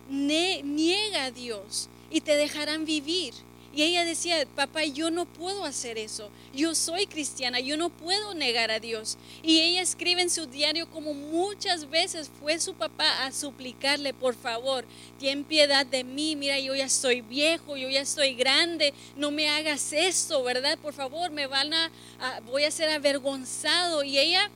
niega 0.08 1.24
a 1.24 1.30
Dios 1.30 1.90
y 2.10 2.22
te 2.22 2.36
dejarán 2.36 2.86
vivir. 2.86 3.34
Y 3.74 3.82
ella 3.82 4.04
decía, 4.04 4.46
papá, 4.56 4.84
yo 4.84 5.10
no 5.10 5.26
puedo 5.26 5.64
hacer 5.64 5.98
eso. 5.98 6.30
Yo 6.54 6.74
soy 6.74 7.06
cristiana, 7.06 7.60
yo 7.60 7.76
no 7.76 7.90
puedo 7.90 8.34
negar 8.34 8.70
a 8.70 8.80
Dios. 8.80 9.18
Y 9.42 9.60
ella 9.60 9.82
escribe 9.82 10.22
en 10.22 10.30
su 10.30 10.46
diario 10.46 10.88
como 10.90 11.14
muchas 11.14 11.88
veces 11.88 12.30
fue 12.40 12.58
su 12.58 12.74
papá 12.74 13.26
a 13.26 13.32
suplicarle, 13.32 14.14
por 14.14 14.34
favor, 14.34 14.84
ten 15.20 15.44
piedad 15.44 15.86
de 15.86 16.02
mí. 16.02 16.34
Mira, 16.34 16.58
yo 16.58 16.74
ya 16.74 16.86
estoy 16.86 17.20
viejo, 17.20 17.76
yo 17.76 17.88
ya 17.88 18.00
estoy 18.00 18.34
grande. 18.34 18.94
No 19.16 19.30
me 19.30 19.48
hagas 19.48 19.92
eso, 19.92 20.42
¿verdad? 20.42 20.78
Por 20.78 20.94
favor, 20.94 21.30
me 21.30 21.46
van 21.46 21.72
a, 21.72 21.90
voy 22.46 22.64
a 22.64 22.70
ser 22.70 22.88
avergonzado. 22.88 24.02
Y 24.02 24.18
ella 24.18 24.50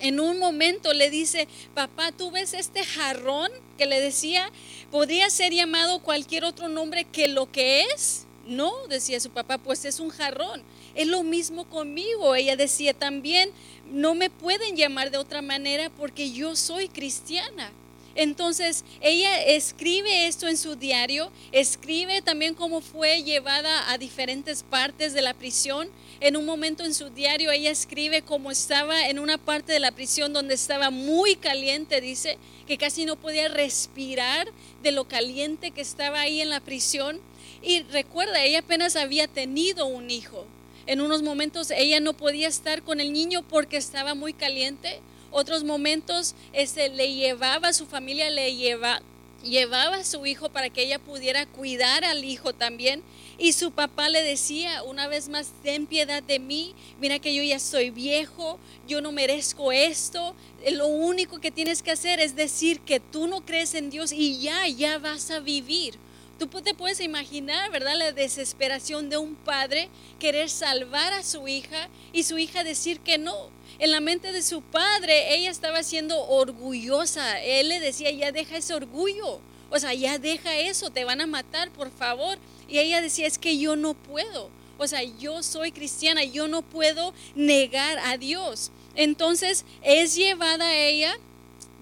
en 0.00 0.20
un 0.20 0.38
momento 0.38 0.92
le 0.92 1.10
dice, 1.10 1.48
papá, 1.74 2.12
¿tú 2.12 2.30
ves 2.30 2.54
este 2.54 2.84
jarrón 2.84 3.50
que 3.78 3.86
le 3.86 4.00
decía? 4.00 4.50
Podría 4.90 5.30
ser 5.30 5.52
llamado 5.52 6.00
cualquier 6.00 6.44
otro 6.44 6.68
nombre 6.68 7.04
que 7.04 7.28
lo 7.28 7.50
que 7.50 7.82
es. 7.94 8.26
No, 8.48 8.72
decía 8.88 9.20
su 9.20 9.28
papá, 9.30 9.58
pues 9.58 9.84
es 9.84 10.00
un 10.00 10.08
jarrón. 10.08 10.62
Es 10.94 11.06
lo 11.06 11.22
mismo 11.22 11.68
conmigo. 11.68 12.34
Ella 12.34 12.56
decía 12.56 12.94
también, 12.94 13.50
no 13.90 14.14
me 14.14 14.30
pueden 14.30 14.74
llamar 14.74 15.10
de 15.10 15.18
otra 15.18 15.42
manera 15.42 15.90
porque 15.90 16.32
yo 16.32 16.56
soy 16.56 16.88
cristiana. 16.88 17.70
Entonces 18.14 18.84
ella 19.00 19.44
escribe 19.44 20.26
esto 20.26 20.48
en 20.48 20.56
su 20.56 20.74
diario, 20.74 21.30
escribe 21.52 22.20
también 22.20 22.54
cómo 22.54 22.80
fue 22.80 23.22
llevada 23.22 23.92
a 23.92 23.98
diferentes 23.98 24.64
partes 24.64 25.12
de 25.12 25.22
la 25.22 25.34
prisión. 25.34 25.88
En 26.18 26.36
un 26.36 26.44
momento 26.44 26.84
en 26.84 26.94
su 26.94 27.10
diario 27.10 27.52
ella 27.52 27.70
escribe 27.70 28.22
cómo 28.22 28.50
estaba 28.50 29.08
en 29.08 29.20
una 29.20 29.38
parte 29.38 29.72
de 29.72 29.78
la 29.78 29.92
prisión 29.92 30.32
donde 30.32 30.54
estaba 30.54 30.90
muy 30.90 31.36
caliente, 31.36 32.00
dice, 32.00 32.38
que 32.66 32.76
casi 32.76 33.04
no 33.04 33.14
podía 33.14 33.46
respirar 33.46 34.48
de 34.82 34.90
lo 34.90 35.06
caliente 35.06 35.70
que 35.70 35.80
estaba 35.80 36.20
ahí 36.20 36.40
en 36.40 36.50
la 36.50 36.58
prisión. 36.58 37.20
Y 37.62 37.82
recuerda, 37.82 38.44
ella 38.44 38.60
apenas 38.60 38.96
había 38.96 39.26
tenido 39.26 39.86
un 39.86 40.10
hijo. 40.10 40.46
En 40.86 41.00
unos 41.00 41.22
momentos 41.22 41.70
ella 41.70 42.00
no 42.00 42.14
podía 42.14 42.48
estar 42.48 42.82
con 42.82 43.00
el 43.00 43.12
niño 43.12 43.42
porque 43.42 43.76
estaba 43.76 44.14
muy 44.14 44.32
caliente. 44.32 45.00
Otros 45.30 45.64
momentos 45.64 46.34
este, 46.54 46.88
le 46.88 47.12
llevaba 47.14 47.74
su 47.74 47.84
familia, 47.84 48.30
le 48.30 48.56
lleva, 48.56 49.02
llevaba 49.44 49.96
a 49.96 50.04
su 50.04 50.24
hijo 50.24 50.48
para 50.48 50.70
que 50.70 50.82
ella 50.82 50.98
pudiera 50.98 51.44
cuidar 51.44 52.04
al 52.04 52.24
hijo 52.24 52.54
también. 52.54 53.02
Y 53.36 53.52
su 53.52 53.72
papá 53.72 54.08
le 54.08 54.22
decía 54.22 54.82
una 54.82 55.06
vez 55.08 55.28
más, 55.28 55.52
ten 55.62 55.86
piedad 55.86 56.22
de 56.22 56.38
mí, 56.38 56.74
mira 57.00 57.18
que 57.18 57.34
yo 57.34 57.42
ya 57.42 57.58
soy 57.58 57.90
viejo, 57.90 58.58
yo 58.88 59.00
no 59.00 59.12
merezco 59.12 59.72
esto. 59.72 60.34
Lo 60.72 60.86
único 60.86 61.38
que 61.38 61.50
tienes 61.50 61.82
que 61.82 61.90
hacer 61.90 62.18
es 62.18 62.34
decir 62.34 62.80
que 62.80 62.98
tú 62.98 63.26
no 63.26 63.44
crees 63.44 63.74
en 63.74 63.90
Dios 63.90 64.12
y 64.12 64.38
ya, 64.40 64.66
ya 64.68 64.98
vas 64.98 65.30
a 65.30 65.40
vivir. 65.40 65.98
Tú 66.38 66.46
te 66.46 66.72
puedes 66.72 67.00
imaginar, 67.00 67.68
¿verdad? 67.72 67.96
La 67.96 68.12
desesperación 68.12 69.10
de 69.10 69.16
un 69.16 69.34
padre 69.34 69.88
querer 70.20 70.48
salvar 70.48 71.12
a 71.12 71.24
su 71.24 71.48
hija 71.48 71.88
y 72.12 72.22
su 72.22 72.38
hija 72.38 72.62
decir 72.62 73.00
que 73.00 73.18
no. 73.18 73.50
En 73.80 73.90
la 73.90 74.00
mente 74.00 74.30
de 74.30 74.42
su 74.42 74.62
padre, 74.62 75.34
ella 75.34 75.50
estaba 75.50 75.82
siendo 75.82 76.16
orgullosa. 76.28 77.40
Él 77.42 77.68
le 77.68 77.80
decía, 77.80 78.12
ya 78.12 78.30
deja 78.30 78.56
ese 78.56 78.72
orgullo. 78.72 79.40
O 79.70 79.78
sea, 79.80 79.94
ya 79.94 80.18
deja 80.18 80.56
eso, 80.56 80.90
te 80.90 81.04
van 81.04 81.20
a 81.20 81.26
matar, 81.26 81.70
por 81.72 81.90
favor. 81.90 82.38
Y 82.68 82.78
ella 82.78 83.00
decía, 83.00 83.26
es 83.26 83.38
que 83.38 83.58
yo 83.58 83.74
no 83.74 83.94
puedo. 83.94 84.48
O 84.78 84.86
sea, 84.86 85.02
yo 85.02 85.42
soy 85.42 85.72
cristiana, 85.72 86.22
yo 86.22 86.46
no 86.46 86.62
puedo 86.62 87.12
negar 87.34 87.98
a 87.98 88.16
Dios. 88.16 88.70
Entonces 88.94 89.64
es 89.82 90.14
llevada 90.14 90.68
a 90.68 90.76
ella 90.76 91.18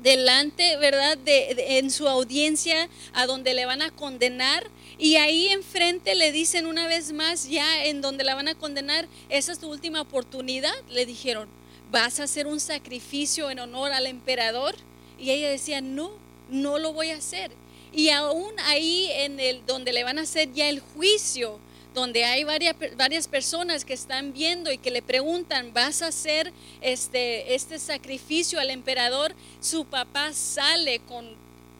delante, 0.06 0.76
¿verdad? 0.76 1.18
De, 1.18 1.78
en 1.78 1.90
su 1.90 2.06
audiencia 2.06 2.88
a 3.12 3.26
donde 3.26 3.54
le 3.54 3.66
van 3.66 3.82
a 3.82 3.90
condenar. 3.90 4.70
Y 4.98 5.16
ahí 5.16 5.48
enfrente 5.48 6.14
le 6.14 6.30
dicen 6.30 6.66
una 6.66 6.86
vez 6.86 7.12
más, 7.12 7.48
ya 7.48 7.84
en 7.86 8.00
donde 8.00 8.22
la 8.22 8.36
van 8.36 8.46
a 8.46 8.54
condenar, 8.54 9.08
esa 9.28 9.50
es 9.50 9.58
tu 9.58 9.68
última 9.68 10.00
oportunidad. 10.00 10.72
Le 10.90 11.06
dijeron, 11.06 11.48
¿vas 11.90 12.20
a 12.20 12.22
hacer 12.22 12.46
un 12.46 12.60
sacrificio 12.60 13.50
en 13.50 13.58
honor 13.58 13.90
al 13.90 14.06
emperador? 14.06 14.76
Y 15.18 15.30
ella 15.30 15.50
decía, 15.50 15.80
no, 15.80 16.12
no 16.50 16.78
lo 16.78 16.92
voy 16.92 17.10
a 17.10 17.16
hacer. 17.16 17.50
Y 17.92 18.10
aún 18.10 18.52
ahí 18.60 19.08
en 19.10 19.40
el 19.40 19.66
donde 19.66 19.92
le 19.92 20.04
van 20.04 20.20
a 20.20 20.22
hacer 20.22 20.52
ya 20.52 20.68
el 20.68 20.78
juicio, 20.78 21.58
donde 21.96 22.26
hay 22.26 22.44
varias, 22.44 22.76
varias 22.98 23.26
personas 23.26 23.86
que 23.86 23.94
están 23.94 24.34
viendo 24.34 24.70
y 24.70 24.76
que 24.76 24.90
le 24.90 25.00
preguntan, 25.00 25.72
¿vas 25.72 26.02
a 26.02 26.08
hacer 26.08 26.52
este, 26.82 27.54
este 27.54 27.78
sacrificio 27.78 28.60
al 28.60 28.68
emperador? 28.68 29.34
Su 29.62 29.86
papá 29.86 30.34
sale 30.34 30.98
con 31.00 31.26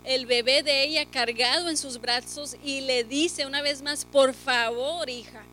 el 0.04 0.24
bebé 0.24 0.62
de 0.62 0.84
ella 0.84 1.04
cargado 1.04 1.68
en 1.68 1.76
sus 1.76 2.00
brazos 2.00 2.56
y 2.64 2.80
le 2.80 3.04
dice 3.04 3.44
una 3.44 3.60
vez 3.60 3.82
más, 3.82 4.06
por 4.06 4.32
favor, 4.32 5.10
hija, 5.10 5.44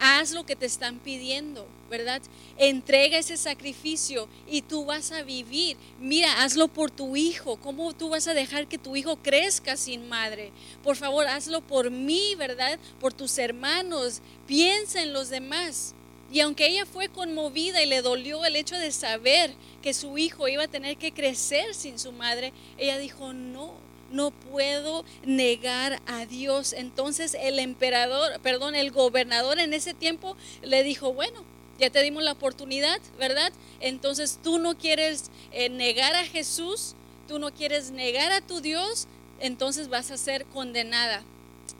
haz 0.00 0.32
lo 0.32 0.44
que 0.44 0.56
te 0.56 0.66
están 0.66 0.98
pidiendo, 0.98 1.68
¿verdad? 1.90 2.22
Entrega 2.56 3.18
ese 3.18 3.36
sacrificio 3.36 4.28
y 4.50 4.62
tú 4.62 4.86
vas 4.86 5.12
a 5.12 5.22
vivir. 5.22 5.76
Mira, 6.00 6.42
hazlo 6.42 6.68
por 6.68 6.90
tu 6.90 7.16
hijo. 7.16 7.56
¿Cómo 7.58 7.92
tú 7.92 8.08
vas 8.08 8.26
a 8.26 8.34
dejar 8.34 8.66
que 8.66 8.78
tu 8.78 8.96
hijo 8.96 9.16
crezca 9.16 9.76
sin 9.76 10.08
madre? 10.08 10.52
Por 10.82 10.96
favor, 10.96 11.26
hazlo 11.26 11.60
por 11.60 11.90
mí, 11.90 12.34
¿verdad? 12.36 12.78
Por 12.98 13.12
tus 13.12 13.38
hermanos. 13.38 14.22
Piensa 14.46 15.02
en 15.02 15.12
los 15.12 15.28
demás. 15.28 15.94
Y 16.32 16.40
aunque 16.40 16.68
ella 16.68 16.86
fue 16.86 17.08
conmovida 17.08 17.82
y 17.82 17.86
le 17.86 18.02
dolió 18.02 18.44
el 18.44 18.56
hecho 18.56 18.76
de 18.76 18.92
saber 18.92 19.52
que 19.82 19.92
su 19.92 20.16
hijo 20.16 20.48
iba 20.48 20.64
a 20.64 20.68
tener 20.68 20.96
que 20.96 21.12
crecer 21.12 21.74
sin 21.74 21.98
su 21.98 22.12
madre, 22.12 22.52
ella 22.78 22.98
dijo, 22.98 23.32
no, 23.32 23.74
no 24.10 24.30
puedo 24.30 25.04
negar 25.24 26.00
a 26.06 26.26
Dios. 26.26 26.72
Entonces 26.72 27.36
el 27.38 27.58
emperador, 27.58 28.40
perdón, 28.40 28.74
el 28.74 28.90
gobernador 28.90 29.58
en 29.58 29.72
ese 29.72 29.94
tiempo 29.94 30.36
le 30.62 30.82
dijo, 30.82 31.12
bueno, 31.12 31.44
ya 31.78 31.90
te 31.90 32.02
dimos 32.02 32.22
la 32.22 32.32
oportunidad, 32.32 33.00
¿verdad? 33.18 33.52
Entonces 33.80 34.38
tú 34.42 34.58
no 34.58 34.76
quieres 34.76 35.30
eh, 35.52 35.70
negar 35.70 36.14
a 36.14 36.24
Jesús, 36.24 36.94
tú 37.26 37.38
no 37.38 37.52
quieres 37.52 37.90
negar 37.90 38.32
a 38.32 38.40
tu 38.42 38.60
Dios, 38.60 39.08
entonces 39.40 39.88
vas 39.88 40.10
a 40.10 40.18
ser 40.18 40.44
condenada. 40.46 41.22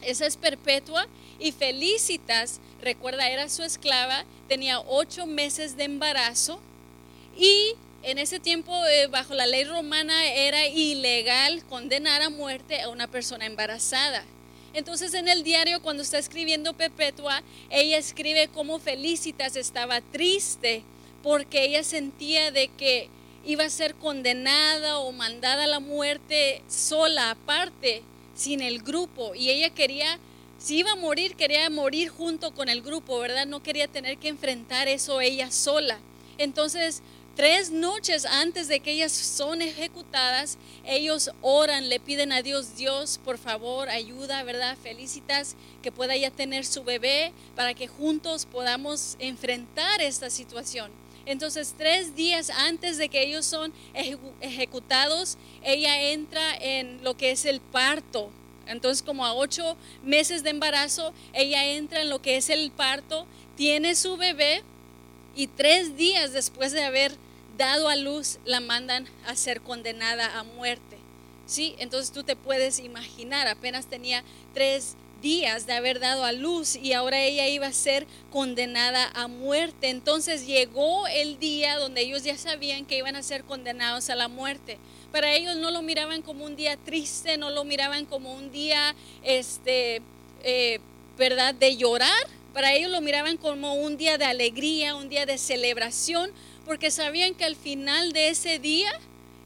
Esa 0.00 0.26
es 0.26 0.36
perpetua 0.36 1.06
y 1.38 1.52
Felicitas, 1.52 2.60
recuerda, 2.80 3.28
era 3.28 3.48
su 3.48 3.62
esclava, 3.62 4.24
tenía 4.48 4.80
ocho 4.80 5.26
meses 5.26 5.76
de 5.76 5.84
embarazo 5.84 6.60
y 7.36 7.74
en 8.02 8.18
ese 8.18 8.40
tiempo, 8.40 8.72
eh, 8.86 9.06
bajo 9.08 9.34
la 9.34 9.46
ley 9.46 9.64
romana, 9.64 10.32
era 10.32 10.66
ilegal 10.66 11.64
condenar 11.66 12.22
a 12.22 12.30
muerte 12.30 12.80
a 12.80 12.88
una 12.88 13.08
persona 13.08 13.46
embarazada. 13.46 14.24
Entonces 14.72 15.14
en 15.14 15.28
el 15.28 15.42
diario, 15.42 15.82
cuando 15.82 16.02
está 16.02 16.18
escribiendo 16.18 16.74
Perpetua, 16.74 17.42
ella 17.70 17.98
escribe 17.98 18.48
cómo 18.48 18.78
Felicitas 18.78 19.56
estaba 19.56 20.00
triste 20.00 20.82
porque 21.22 21.64
ella 21.64 21.82
sentía 21.82 22.50
de 22.50 22.68
que 22.68 23.08
iba 23.44 23.64
a 23.64 23.70
ser 23.70 23.94
condenada 23.94 24.98
o 24.98 25.12
mandada 25.12 25.64
a 25.64 25.66
la 25.66 25.80
muerte 25.80 26.62
sola, 26.68 27.30
aparte, 27.30 28.02
sin 28.34 28.62
el 28.62 28.80
grupo. 28.82 29.34
Y 29.34 29.50
ella 29.50 29.70
quería, 29.70 30.18
si 30.58 30.78
iba 30.78 30.92
a 30.92 30.96
morir, 30.96 31.34
quería 31.34 31.68
morir 31.68 32.08
junto 32.08 32.52
con 32.54 32.68
el 32.68 32.80
grupo, 32.80 33.18
¿verdad? 33.18 33.46
No 33.46 33.62
quería 33.62 33.88
tener 33.88 34.18
que 34.18 34.28
enfrentar 34.28 34.88
eso 34.88 35.20
ella 35.20 35.50
sola. 35.50 35.98
Entonces, 36.38 37.02
tres 37.36 37.70
noches 37.70 38.24
antes 38.24 38.68
de 38.68 38.80
que 38.80 38.92
ellas 38.92 39.12
son 39.12 39.62
ejecutadas, 39.62 40.58
ellos 40.84 41.30
oran, 41.42 41.88
le 41.88 42.00
piden 42.00 42.32
a 42.32 42.42
Dios, 42.42 42.76
Dios, 42.76 43.18
por 43.24 43.38
favor, 43.38 43.88
ayuda, 43.88 44.42
¿verdad? 44.42 44.76
Felicitas 44.82 45.56
que 45.82 45.92
pueda 45.92 46.16
ya 46.16 46.30
tener 46.30 46.64
su 46.64 46.84
bebé 46.84 47.32
para 47.56 47.74
que 47.74 47.88
juntos 47.88 48.46
podamos 48.46 49.16
enfrentar 49.18 50.00
esta 50.00 50.30
situación. 50.30 50.90
Entonces, 51.26 51.74
tres 51.76 52.16
días 52.16 52.50
antes 52.50 52.98
de 52.98 53.08
que 53.08 53.22
ellos 53.22 53.46
son 53.46 53.72
ejecutados, 54.40 55.36
ella 55.62 56.10
entra 56.10 56.56
en 56.56 57.04
lo 57.04 57.16
que 57.16 57.30
es 57.30 57.44
el 57.44 57.60
parto. 57.60 58.30
Entonces, 58.66 59.02
como 59.02 59.26
a 59.26 59.34
ocho 59.34 59.76
meses 60.02 60.42
de 60.42 60.50
embarazo, 60.50 61.12
ella 61.32 61.66
entra 61.66 62.02
en 62.02 62.10
lo 62.10 62.22
que 62.22 62.36
es 62.36 62.50
el 62.50 62.70
parto, 62.70 63.26
tiene 63.56 63.94
su 63.94 64.16
bebé 64.16 64.62
y 65.34 65.46
tres 65.46 65.96
días 65.96 66.32
después 66.32 66.72
de 66.72 66.82
haber 66.82 67.12
dado 67.56 67.88
a 67.88 67.96
luz, 67.96 68.38
la 68.44 68.60
mandan 68.60 69.06
a 69.26 69.36
ser 69.36 69.60
condenada 69.60 70.38
a 70.38 70.44
muerte. 70.44 70.96
¿Sí? 71.46 71.74
Entonces 71.78 72.12
tú 72.12 72.22
te 72.22 72.36
puedes 72.36 72.78
imaginar, 72.78 73.48
apenas 73.48 73.86
tenía 73.86 74.22
tres 74.54 74.94
días 75.20 75.66
de 75.66 75.74
haber 75.74 76.00
dado 76.00 76.24
a 76.24 76.32
luz 76.32 76.76
y 76.76 76.92
ahora 76.92 77.20
ella 77.20 77.48
iba 77.48 77.66
a 77.66 77.72
ser 77.72 78.06
condenada 78.30 79.10
a 79.14 79.28
muerte. 79.28 79.90
Entonces 79.90 80.46
llegó 80.46 81.06
el 81.08 81.38
día 81.38 81.76
donde 81.76 82.02
ellos 82.02 82.22
ya 82.24 82.38
sabían 82.38 82.86
que 82.86 82.98
iban 82.98 83.16
a 83.16 83.22
ser 83.22 83.44
condenados 83.44 84.10
a 84.10 84.14
la 84.14 84.28
muerte. 84.28 84.78
Para 85.12 85.32
ellos 85.34 85.56
no 85.56 85.70
lo 85.70 85.82
miraban 85.82 86.22
como 86.22 86.44
un 86.44 86.56
día 86.56 86.76
triste, 86.76 87.36
no 87.36 87.50
lo 87.50 87.64
miraban 87.64 88.06
como 88.06 88.32
un 88.32 88.52
día, 88.52 88.94
este, 89.22 90.02
eh, 90.42 90.78
¿verdad?, 91.18 91.54
de 91.54 91.76
llorar. 91.76 92.39
Para 92.52 92.74
ellos 92.74 92.90
lo 92.90 93.00
miraban 93.00 93.36
como 93.36 93.74
un 93.74 93.96
día 93.96 94.18
de 94.18 94.24
alegría, 94.24 94.96
un 94.96 95.08
día 95.08 95.24
de 95.26 95.38
celebración, 95.38 96.30
porque 96.64 96.90
sabían 96.90 97.34
que 97.34 97.44
al 97.44 97.56
final 97.56 98.12
de 98.12 98.28
ese 98.28 98.58
día 98.58 98.90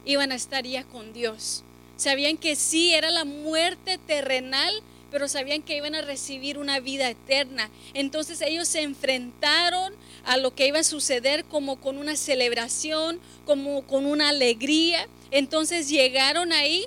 iban 0.05 0.31
a 0.31 0.35
estar 0.35 0.65
ya 0.65 0.83
con 0.83 1.13
Dios. 1.13 1.63
Sabían 1.97 2.37
que 2.37 2.55
sí, 2.55 2.93
era 2.93 3.09
la 3.09 3.25
muerte 3.25 3.97
terrenal, 3.97 4.73
pero 5.11 5.27
sabían 5.27 5.61
que 5.61 5.77
iban 5.77 5.95
a 5.95 6.01
recibir 6.01 6.57
una 6.57 6.79
vida 6.79 7.09
eterna. 7.09 7.69
Entonces 7.93 8.41
ellos 8.41 8.67
se 8.67 8.81
enfrentaron 8.81 9.93
a 10.25 10.37
lo 10.37 10.53
que 10.53 10.67
iba 10.67 10.79
a 10.79 10.83
suceder 10.83 11.45
como 11.45 11.77
con 11.77 11.97
una 11.97 12.15
celebración, 12.15 13.19
como 13.45 13.83
con 13.83 14.05
una 14.05 14.29
alegría. 14.29 15.07
Entonces 15.31 15.89
llegaron 15.89 16.51
ahí 16.51 16.85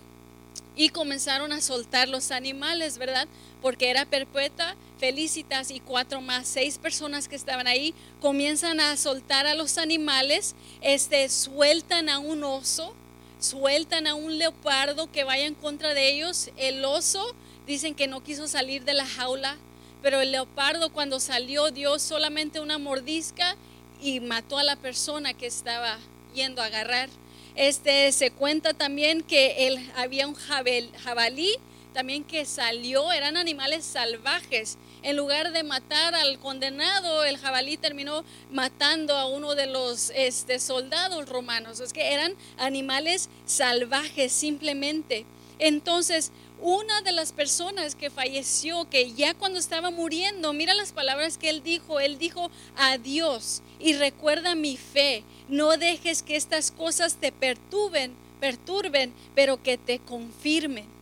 y 0.77 0.91
comenzaron 0.91 1.53
a 1.53 1.61
soltar 1.61 2.09
los 2.09 2.31
animales, 2.31 2.99
¿verdad? 2.99 3.27
Porque 3.62 3.89
era 3.89 4.05
perpetua, 4.05 4.77
Felicitas 4.99 5.70
y 5.70 5.80
cuatro 5.80 6.20
más, 6.20 6.49
seis 6.49 6.78
personas 6.78 7.28
que 7.28 7.36
estaban 7.36 7.66
ahí, 7.66 7.94
comienzan 8.20 8.80
a 8.80 8.96
soltar 8.96 9.46
a 9.46 9.55
los 9.55 9.78
animales, 9.78 10.55
este, 10.80 11.28
sueltan 11.28 12.09
a 12.09 12.18
un 12.18 12.42
oso, 12.42 12.94
sueltan 13.40 14.07
a 14.07 14.14
un 14.14 14.38
leopardo 14.38 15.11
que 15.11 15.24
vaya 15.24 15.46
en 15.46 15.55
contra 15.55 15.94
de 15.94 16.12
ellos, 16.12 16.51
el 16.57 16.84
oso 16.84 17.34
Dicen 17.68 17.94
que 17.94 18.07
no 18.07 18.22
quiso 18.22 18.49
salir 18.49 18.86
de 18.86 18.94
la 18.94 19.05
jaula, 19.05 19.59
pero 20.01 20.22
el 20.22 20.32
leopardo 20.32 20.90
cuando 20.90 21.20
salió 21.20 21.70
dio 21.70 21.99
solamente 21.99 22.61
una 22.61 22.78
mordisca 22.78 23.57
y 24.01 24.20
mató 24.20 24.57
a 24.57 24.64
la 24.64 24.76
persona 24.76 25.34
que 25.34 25.44
estaba 25.44 25.99
yendo 26.34 26.62
a 26.62 26.64
agarrar. 26.64 27.11
Este 27.57 28.11
se 28.12 28.30
cuenta 28.30 28.72
también 28.72 29.20
que 29.20 29.66
él, 29.66 29.78
había 29.96 30.26
un 30.26 30.34
jabalí 30.34 31.57
también 31.92 32.24
que 32.24 32.46
salió, 32.46 33.12
eran 33.12 33.36
animales 33.36 33.84
salvajes. 33.84 34.78
En 35.03 35.16
lugar 35.16 35.53
de 35.53 35.62
matar 35.62 36.14
al 36.14 36.38
condenado, 36.38 37.24
el 37.24 37.38
jabalí 37.38 37.76
terminó 37.76 38.24
matando 38.51 39.16
a 39.16 39.26
uno 39.26 39.55
de 39.55 39.66
los 39.66 40.11
este, 40.14 40.59
soldados 40.59 41.28
romanos. 41.28 41.80
Es 41.80 41.92
que 41.92 42.12
eran 42.12 42.34
animales 42.57 43.28
salvajes 43.46 44.32
simplemente. 44.32 45.24
Entonces, 45.59 46.32
una 46.61 47.03
de 47.03 47.12
las 47.12 47.32
personas 47.32 47.94
que 47.94 48.11
falleció, 48.11 48.88
que 48.90 49.12
ya 49.12 49.34
cuando 49.34 49.59
estaba 49.59 49.90
muriendo, 49.90 50.53
mira 50.53 50.74
las 50.74 50.92
palabras 50.92 51.38
que 51.38 51.51
él 51.51 51.62
dijo, 51.62 52.01
él 52.01 52.18
dijo, 52.18 52.51
adiós 52.76 53.62
y 53.78 53.94
recuerda 53.94 54.55
mi 54.55 54.76
fe, 54.76 55.22
no 55.49 55.76
dejes 55.76 56.22
que 56.22 56.36
estas 56.36 56.72
cosas 56.72 57.16
te 57.16 57.30
perturben, 57.30 58.14
perturben, 58.40 59.12
pero 59.34 59.62
que 59.62 59.78
te 59.78 60.01
confirmen. 60.01 60.97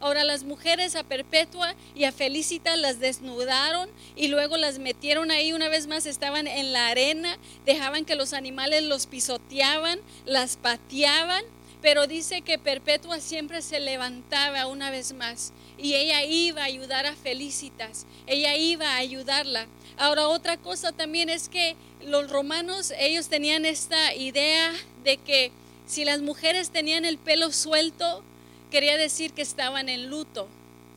Ahora 0.00 0.24
las 0.24 0.44
mujeres 0.44 0.94
a 0.96 1.04
Perpetua 1.04 1.74
y 1.94 2.04
a 2.04 2.12
Felicita 2.12 2.76
las 2.76 3.00
desnudaron 3.00 3.90
y 4.16 4.28
luego 4.28 4.56
las 4.56 4.78
metieron 4.78 5.30
ahí 5.30 5.52
una 5.52 5.68
vez 5.68 5.86
más, 5.86 6.06
estaban 6.06 6.46
en 6.46 6.72
la 6.72 6.88
arena, 6.88 7.36
dejaban 7.64 8.04
que 8.04 8.14
los 8.14 8.32
animales 8.32 8.82
los 8.84 9.06
pisoteaban, 9.06 10.00
las 10.24 10.56
pateaban 10.56 11.44
pero 11.80 12.06
dice 12.06 12.42
que 12.42 12.58
Perpetua 12.58 13.20
siempre 13.20 13.62
se 13.62 13.80
levantaba 13.80 14.66
una 14.66 14.90
vez 14.90 15.12
más 15.12 15.52
y 15.76 15.94
ella 15.94 16.24
iba 16.24 16.62
a 16.62 16.66
ayudar 16.66 17.06
a 17.06 17.14
Felicitas, 17.14 18.06
ella 18.26 18.56
iba 18.56 18.94
a 18.94 18.96
ayudarla. 18.96 19.66
Ahora 19.96 20.28
otra 20.28 20.56
cosa 20.56 20.92
también 20.92 21.28
es 21.28 21.48
que 21.48 21.76
los 22.04 22.30
romanos, 22.30 22.92
ellos 22.98 23.28
tenían 23.28 23.64
esta 23.64 24.14
idea 24.14 24.72
de 25.04 25.18
que 25.18 25.52
si 25.86 26.04
las 26.04 26.20
mujeres 26.20 26.70
tenían 26.70 27.04
el 27.04 27.16
pelo 27.16 27.52
suelto, 27.52 28.22
quería 28.70 28.96
decir 28.96 29.32
que 29.32 29.42
estaban 29.42 29.88
en 29.88 30.10
luto. 30.10 30.48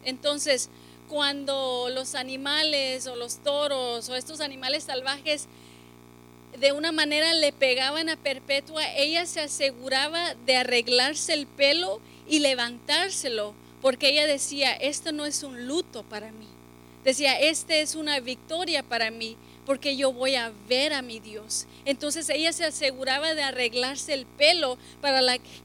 Entonces, 0.03 0.69
cuando 1.09 1.89
los 1.93 2.15
animales 2.15 3.07
o 3.07 3.15
los 3.15 3.37
toros 3.37 4.07
o 4.09 4.15
estos 4.15 4.41
animales 4.41 4.85
salvajes 4.85 5.47
de 6.57 6.71
una 6.71 6.91
manera 6.91 7.33
le 7.33 7.51
pegaban 7.51 8.09
a 8.09 8.17
Perpetua, 8.17 8.83
ella 8.95 9.25
se 9.25 9.41
aseguraba 9.41 10.35
de 10.45 10.57
arreglarse 10.57 11.33
el 11.33 11.47
pelo 11.47 12.01
y 12.27 12.39
levantárselo, 12.39 13.53
porque 13.81 14.09
ella 14.09 14.27
decía, 14.27 14.73
esto 14.73 15.11
no 15.11 15.25
es 15.25 15.43
un 15.43 15.67
luto 15.67 16.03
para 16.03 16.31
mí. 16.31 16.47
Decía, 17.03 17.39
esta 17.39 17.75
es 17.75 17.95
una 17.95 18.19
victoria 18.19 18.83
para 18.83 19.11
mí 19.11 19.35
porque 19.71 19.95
yo 19.95 20.11
voy 20.11 20.35
a 20.35 20.51
ver 20.67 20.91
a 20.91 21.01
mi 21.01 21.21
Dios. 21.21 21.65
Entonces 21.85 22.27
ella 22.27 22.51
se 22.51 22.65
aseguraba 22.65 23.35
de 23.35 23.41
arreglarse 23.41 24.13
el 24.13 24.25
pelo 24.25 24.77
para 24.99 25.21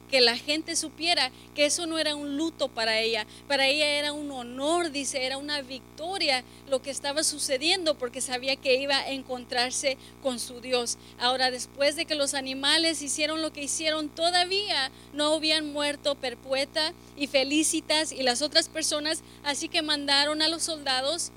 que 0.08 0.20
la 0.20 0.36
gente 0.36 0.76
supiera 0.76 1.32
que 1.56 1.66
eso 1.66 1.88
no 1.88 1.98
era 1.98 2.14
un 2.14 2.36
luto 2.36 2.68
para 2.68 3.00
ella, 3.00 3.26
para 3.48 3.66
ella 3.66 3.84
era 3.84 4.12
un 4.12 4.30
honor, 4.30 4.92
dice, 4.92 5.26
era 5.26 5.38
una 5.38 5.60
victoria 5.60 6.44
lo 6.70 6.80
que 6.82 6.92
estaba 6.92 7.24
sucediendo 7.24 7.96
porque 7.96 8.20
sabía 8.20 8.54
que 8.54 8.80
iba 8.80 8.96
a 8.96 9.10
encontrarse 9.10 9.98
con 10.22 10.38
su 10.38 10.60
Dios. 10.60 10.98
Ahora, 11.18 11.50
después 11.50 11.96
de 11.96 12.06
que 12.06 12.14
los 12.14 12.34
animales 12.34 13.02
hicieron 13.02 13.42
lo 13.42 13.52
que 13.52 13.64
hicieron, 13.64 14.08
todavía 14.08 14.92
no 15.14 15.34
habían 15.34 15.72
muerto 15.72 16.14
Perpueta 16.14 16.92
y 17.16 17.26
Felicitas 17.26 18.12
y 18.12 18.22
las 18.22 18.40
otras 18.40 18.68
personas, 18.68 19.24
así 19.42 19.68
que 19.68 19.82
mandaron 19.82 20.42
a 20.42 20.48
los 20.48 20.62
soldados 20.62 21.32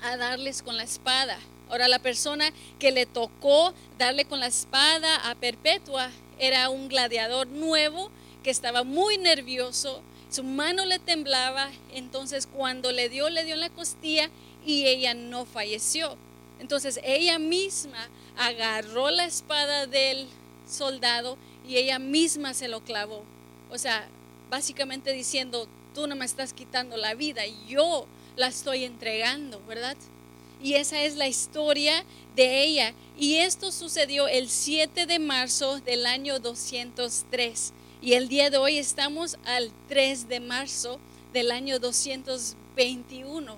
a 0.00 0.16
darles 0.16 0.62
con 0.62 0.78
la 0.78 0.84
espada. 0.84 1.38
Ahora 1.70 1.88
la 1.88 2.00
persona 2.00 2.52
que 2.78 2.90
le 2.90 3.06
tocó 3.06 3.72
darle 3.96 4.24
con 4.24 4.40
la 4.40 4.48
espada 4.48 5.30
a 5.30 5.34
Perpetua 5.36 6.10
era 6.38 6.68
un 6.68 6.88
gladiador 6.88 7.46
nuevo 7.46 8.10
que 8.42 8.50
estaba 8.50 8.82
muy 8.82 9.18
nervioso, 9.18 10.02
su 10.30 10.42
mano 10.42 10.84
le 10.84 10.98
temblaba, 10.98 11.70
entonces 11.92 12.46
cuando 12.46 12.92
le 12.92 13.08
dio, 13.08 13.28
le 13.30 13.44
dio 13.44 13.54
en 13.54 13.60
la 13.60 13.70
costilla 13.70 14.30
y 14.64 14.86
ella 14.86 15.14
no 15.14 15.44
falleció. 15.44 16.16
Entonces 16.58 17.00
ella 17.04 17.38
misma 17.38 18.08
agarró 18.36 19.10
la 19.10 19.24
espada 19.24 19.86
del 19.86 20.26
soldado 20.68 21.36
y 21.68 21.76
ella 21.76 21.98
misma 21.98 22.54
se 22.54 22.68
lo 22.68 22.80
clavó. 22.80 23.24
O 23.70 23.78
sea, 23.78 24.08
básicamente 24.50 25.12
diciendo, 25.12 25.68
tú 25.94 26.06
no 26.06 26.16
me 26.16 26.24
estás 26.24 26.52
quitando 26.52 26.96
la 26.96 27.14
vida, 27.14 27.42
yo 27.68 28.06
la 28.36 28.48
estoy 28.48 28.84
entregando, 28.84 29.60
¿verdad? 29.66 29.96
Y 30.62 30.74
esa 30.74 31.02
es 31.02 31.16
la 31.16 31.28
historia 31.28 32.04
de 32.36 32.62
ella. 32.62 32.94
Y 33.18 33.36
esto 33.36 33.72
sucedió 33.72 34.28
el 34.28 34.48
7 34.48 35.06
de 35.06 35.18
marzo 35.18 35.80
del 35.80 36.06
año 36.06 36.38
203. 36.38 37.72
Y 38.02 38.14
el 38.14 38.28
día 38.28 38.50
de 38.50 38.58
hoy 38.58 38.78
estamos 38.78 39.38
al 39.44 39.70
3 39.88 40.28
de 40.28 40.40
marzo 40.40 40.98
del 41.32 41.50
año 41.50 41.78
221. 41.78 43.56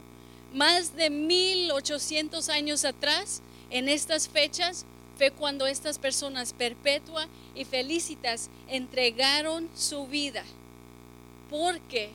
Más 0.53 0.95
de 0.97 1.11
1800 1.11 2.49
años 2.49 2.85
atrás, 2.85 3.43
en 3.71 3.89
estas 3.89 4.29
fechas, 4.29 4.85
fue 5.17 5.31
cuando 5.31 5.67
estas 5.67 5.99
personas 5.99 6.53
perpetua 6.53 7.29
y 7.55 7.65
felicitas 7.65 8.51
entregaron 8.69 9.69
su 9.75 10.07
vida. 10.07 10.45
¿Por 11.49 11.81
qué? 11.83 12.11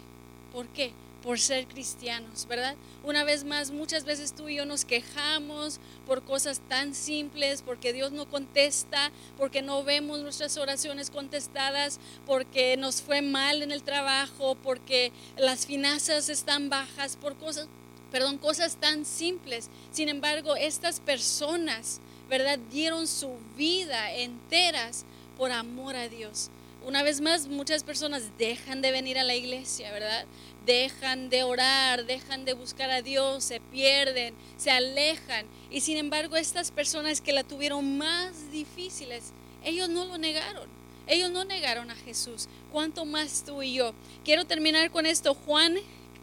¿Por 0.51 0.67
qué? 0.67 0.91
Por 1.23 1.39
ser 1.39 1.67
cristianos, 1.67 2.45
¿verdad? 2.47 2.75
Una 3.03 3.23
vez 3.23 3.43
más, 3.43 3.71
muchas 3.71 4.05
veces 4.05 4.33
tú 4.33 4.49
y 4.49 4.55
yo 4.55 4.65
nos 4.65 4.85
quejamos 4.85 5.79
por 6.05 6.23
cosas 6.23 6.61
tan 6.69 6.93
simples, 6.93 7.61
porque 7.61 7.91
Dios 7.91 8.11
no 8.11 8.29
contesta, 8.29 9.11
porque 9.37 9.61
no 9.61 9.83
vemos 9.83 10.19
nuestras 10.19 10.57
oraciones 10.57 11.09
contestadas, 11.09 11.99
porque 12.25 12.77
nos 12.77 13.01
fue 13.01 13.21
mal 13.21 13.61
en 13.61 13.71
el 13.71 13.83
trabajo, 13.83 14.55
porque 14.63 15.11
las 15.37 15.65
finanzas 15.65 16.29
están 16.29 16.69
bajas, 16.69 17.17
por 17.17 17.35
cosas, 17.35 17.67
perdón, 18.11 18.37
cosas 18.37 18.77
tan 18.77 19.05
simples. 19.05 19.69
Sin 19.91 20.09
embargo, 20.09 20.55
estas 20.55 20.99
personas, 20.99 21.99
¿verdad? 22.29 22.59
Dieron 22.71 23.07
su 23.07 23.35
vida 23.57 24.13
enteras 24.13 25.05
por 25.37 25.51
amor 25.51 25.95
a 25.95 26.07
Dios. 26.07 26.49
Una 26.87 27.03
vez 27.03 27.19
más, 27.19 27.47
muchas 27.47 27.83
personas 27.83 28.37
dejan 28.37 28.81
de 28.81 28.91
venir 28.91 29.19
a 29.19 29.25
la 29.25 29.35
iglesia, 29.35 29.91
¿verdad? 29.91 30.25
Dejan 30.65 31.29
de 31.29 31.43
orar, 31.43 32.05
dejan 32.05 32.45
de 32.45 32.53
buscar 32.53 32.89
a 32.91 33.01
Dios, 33.01 33.43
se 33.43 33.59
pierden, 33.59 34.33
se 34.55 34.71
alejan. 34.71 35.45
Y 35.69 35.81
sin 35.81 35.97
embargo, 35.97 36.37
estas 36.37 36.71
personas 36.71 37.19
que 37.19 37.33
la 37.33 37.43
tuvieron 37.43 37.97
más 37.97 38.53
difíciles, 38.53 39.33
ellos 39.65 39.89
no 39.89 40.05
lo 40.05 40.17
negaron. 40.17 40.69
Ellos 41.07 41.29
no 41.29 41.43
negaron 41.43 41.91
a 41.91 41.95
Jesús. 41.95 42.47
¿Cuánto 42.71 43.03
más 43.03 43.43
tú 43.45 43.61
y 43.61 43.73
yo? 43.73 43.93
Quiero 44.23 44.45
terminar 44.45 44.89
con 44.89 45.05
esto. 45.05 45.33
Juan 45.33 45.75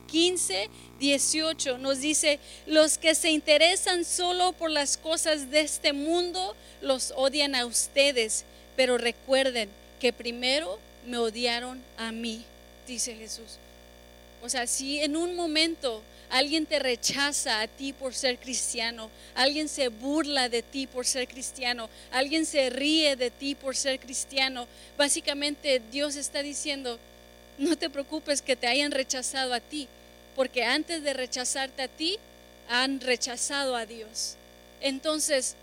15, 0.07 0.71
18 0.99 1.77
nos 1.77 2.01
dice, 2.01 2.41
los 2.65 2.97
que 2.97 3.15
se 3.15 3.31
interesan 3.31 4.07
solo 4.07 4.53
por 4.53 4.71
las 4.71 4.97
cosas 4.97 5.51
de 5.51 5.61
este 5.61 5.93
mundo, 5.93 6.57
los 6.81 7.12
odian 7.19 7.55
a 7.55 7.67
ustedes, 7.67 8.47
pero 8.77 8.97
recuerden 8.97 9.69
que 10.05 10.13
primero 10.13 10.79
me 11.07 11.17
odiaron 11.17 11.83
a 11.97 12.13
mí, 12.13 12.45
dice 12.87 13.15
Jesús. 13.15 13.57
O 14.43 14.51
sea, 14.51 14.67
si 14.67 15.01
en 15.01 15.17
un 15.17 15.35
momento 15.35 16.03
alguien 16.29 16.67
te 16.67 16.79
rechaza 16.79 17.63
a 17.63 17.69
ti 17.69 17.95
por 17.95 18.13
ser 18.13 18.37
cristiano, 18.37 19.09
alguien 19.35 19.67
se 19.67 19.89
burla 19.89 20.51
de 20.51 20.61
ti 20.63 20.87
por 20.87 21.07
ser 21.07 21.27
cristiano, 21.27 21.89
alguien 22.11 22.45
se 22.45 22.69
ríe 22.69 23.17
de 23.17 23.31
ti 23.31 23.55
por 23.55 23.77
ser 23.77 23.99
cristiano, 23.99 24.69
básicamente 24.99 25.81
Dios 25.91 26.17
está 26.17 26.43
diciendo, 26.43 26.99
no 27.57 27.75
te 27.79 27.89
preocupes 27.89 28.43
que 28.43 28.57
te 28.57 28.67
hayan 28.67 28.93
rechazado 28.93 29.55
a 29.55 29.61
ti, 29.61 29.89
porque 30.37 30.65
antes 30.65 31.03
de 31.03 31.15
rechazarte 31.15 31.81
a 31.81 31.89
ti, 31.89 32.19
han 32.69 33.01
rechazado 33.01 33.75
a 33.75 33.87
Dios. 33.87 34.35
Entonces, 34.83 35.57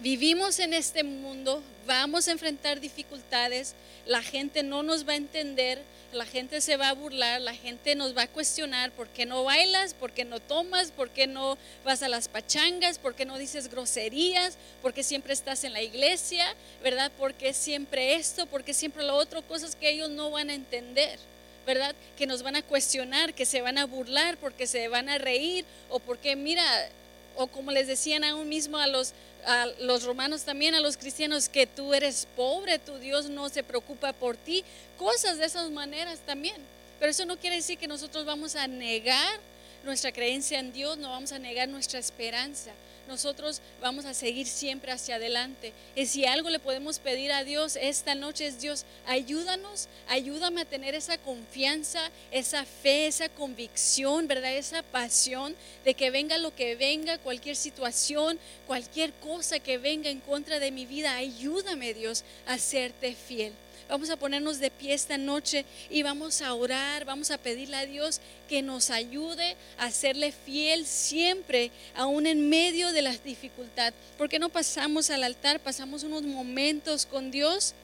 vivimos 0.00 0.58
en 0.58 0.72
este 0.72 1.02
mundo, 1.04 1.62
vamos 1.86 2.26
a 2.26 2.32
enfrentar 2.32 2.80
dificultades, 2.80 3.74
la 4.06 4.22
gente 4.22 4.62
no 4.62 4.82
nos 4.82 5.06
va 5.06 5.12
a 5.12 5.16
entender, 5.16 5.82
la 6.12 6.24
gente 6.24 6.60
se 6.60 6.76
va 6.76 6.88
a 6.88 6.94
burlar, 6.94 7.40
la 7.40 7.54
gente 7.54 7.94
nos 7.94 8.16
va 8.16 8.22
a 8.22 8.28
cuestionar 8.28 8.90
por 8.92 9.08
qué 9.08 9.26
no 9.26 9.44
bailas, 9.44 9.94
por 9.94 10.10
qué 10.10 10.24
no 10.24 10.40
tomas, 10.40 10.90
por 10.90 11.10
qué 11.10 11.26
no 11.26 11.56
vas 11.84 12.02
a 12.02 12.08
las 12.08 12.28
pachangas, 12.28 12.98
por 12.98 13.14
qué 13.14 13.24
no 13.24 13.38
dices 13.38 13.70
groserías, 13.70 14.56
por 14.82 14.92
qué 14.92 15.02
siempre 15.02 15.34
estás 15.34 15.62
en 15.64 15.72
la 15.72 15.82
iglesia, 15.82 16.44
¿verdad? 16.82 17.12
¿Por 17.12 17.34
qué 17.34 17.52
siempre 17.52 18.14
esto, 18.14 18.46
por 18.46 18.64
qué 18.64 18.74
siempre 18.74 19.04
lo 19.04 19.14
otro, 19.14 19.42
cosas 19.42 19.76
que 19.76 19.90
ellos 19.90 20.10
no 20.10 20.30
van 20.30 20.50
a 20.50 20.54
entender. 20.54 21.18
¿verdad? 21.66 21.94
Que 22.16 22.26
nos 22.26 22.42
van 22.42 22.56
a 22.56 22.62
cuestionar, 22.62 23.34
que 23.34 23.44
se 23.44 23.60
van 23.60 23.78
a 23.78 23.84
burlar, 23.84 24.38
porque 24.38 24.66
se 24.66 24.88
van 24.88 25.08
a 25.08 25.18
reír, 25.18 25.64
o 25.90 26.00
porque, 26.00 26.34
mira, 26.34 26.64
o 27.40 27.46
como 27.46 27.70
les 27.70 27.86
decían 27.86 28.22
aún 28.24 28.48
mismo 28.48 28.76
a 28.78 28.86
los, 28.86 29.12
a 29.46 29.66
los 29.80 30.04
romanos 30.04 30.42
también, 30.42 30.74
a 30.74 30.80
los 30.80 30.96
cristianos, 30.96 31.48
que 31.48 31.66
tú 31.66 31.94
eres 31.94 32.28
pobre, 32.36 32.78
tu 32.78 32.98
Dios 32.98 33.30
no 33.30 33.48
se 33.48 33.62
preocupa 33.62 34.12
por 34.12 34.36
ti, 34.36 34.64
cosas 34.98 35.38
de 35.38 35.46
esas 35.46 35.70
maneras 35.70 36.18
también. 36.26 36.56
Pero 36.98 37.10
eso 37.10 37.24
no 37.24 37.38
quiere 37.38 37.56
decir 37.56 37.78
que 37.78 37.88
nosotros 37.88 38.26
vamos 38.26 38.56
a 38.56 38.66
negar 38.66 39.40
nuestra 39.84 40.12
creencia 40.12 40.58
en 40.58 40.72
Dios, 40.72 40.98
no 40.98 41.08
vamos 41.08 41.32
a 41.32 41.38
negar 41.38 41.68
nuestra 41.68 41.98
esperanza 41.98 42.72
nosotros 43.10 43.60
vamos 43.80 44.04
a 44.04 44.14
seguir 44.14 44.46
siempre 44.46 44.92
hacia 44.92 45.16
adelante. 45.16 45.72
Y 45.96 46.06
si 46.06 46.24
algo 46.24 46.48
le 46.48 46.60
podemos 46.60 46.98
pedir 46.98 47.32
a 47.32 47.44
Dios 47.44 47.76
esta 47.76 48.14
noche 48.14 48.46
es 48.46 48.60
Dios, 48.60 48.84
ayúdanos, 49.06 49.88
ayúdame 50.08 50.62
a 50.62 50.64
tener 50.64 50.94
esa 50.94 51.18
confianza, 51.18 52.10
esa 52.30 52.64
fe, 52.64 53.08
esa 53.08 53.28
convicción, 53.28 54.28
¿verdad? 54.28 54.56
Esa 54.56 54.82
pasión 54.82 55.56
de 55.84 55.94
que 55.94 56.10
venga 56.10 56.38
lo 56.38 56.54
que 56.54 56.76
venga, 56.76 57.18
cualquier 57.18 57.56
situación, 57.56 58.38
cualquier 58.66 59.12
cosa 59.14 59.58
que 59.58 59.76
venga 59.76 60.08
en 60.08 60.20
contra 60.20 60.60
de 60.60 60.70
mi 60.70 60.86
vida, 60.86 61.16
ayúdame 61.16 61.92
Dios 61.92 62.24
a 62.46 62.58
serte 62.58 63.14
fiel. 63.14 63.52
Vamos 63.90 64.08
a 64.08 64.16
ponernos 64.16 64.60
de 64.60 64.70
pie 64.70 64.94
esta 64.94 65.18
noche 65.18 65.64
y 65.90 66.04
vamos 66.04 66.42
a 66.42 66.54
orar, 66.54 67.04
vamos 67.04 67.32
a 67.32 67.38
pedirle 67.38 67.76
a 67.76 67.86
Dios 67.86 68.20
que 68.48 68.62
nos 68.62 68.88
ayude 68.88 69.56
a 69.78 69.90
serle 69.90 70.30
fiel 70.30 70.86
siempre, 70.86 71.72
aún 71.96 72.28
en 72.28 72.48
medio 72.48 72.92
de 72.92 73.02
la 73.02 73.16
dificultad. 73.16 73.92
Porque 74.16 74.38
no 74.38 74.48
pasamos 74.48 75.10
al 75.10 75.24
altar, 75.24 75.58
pasamos 75.58 76.04
unos 76.04 76.22
momentos 76.22 77.04
con 77.04 77.32
Dios 77.32 77.74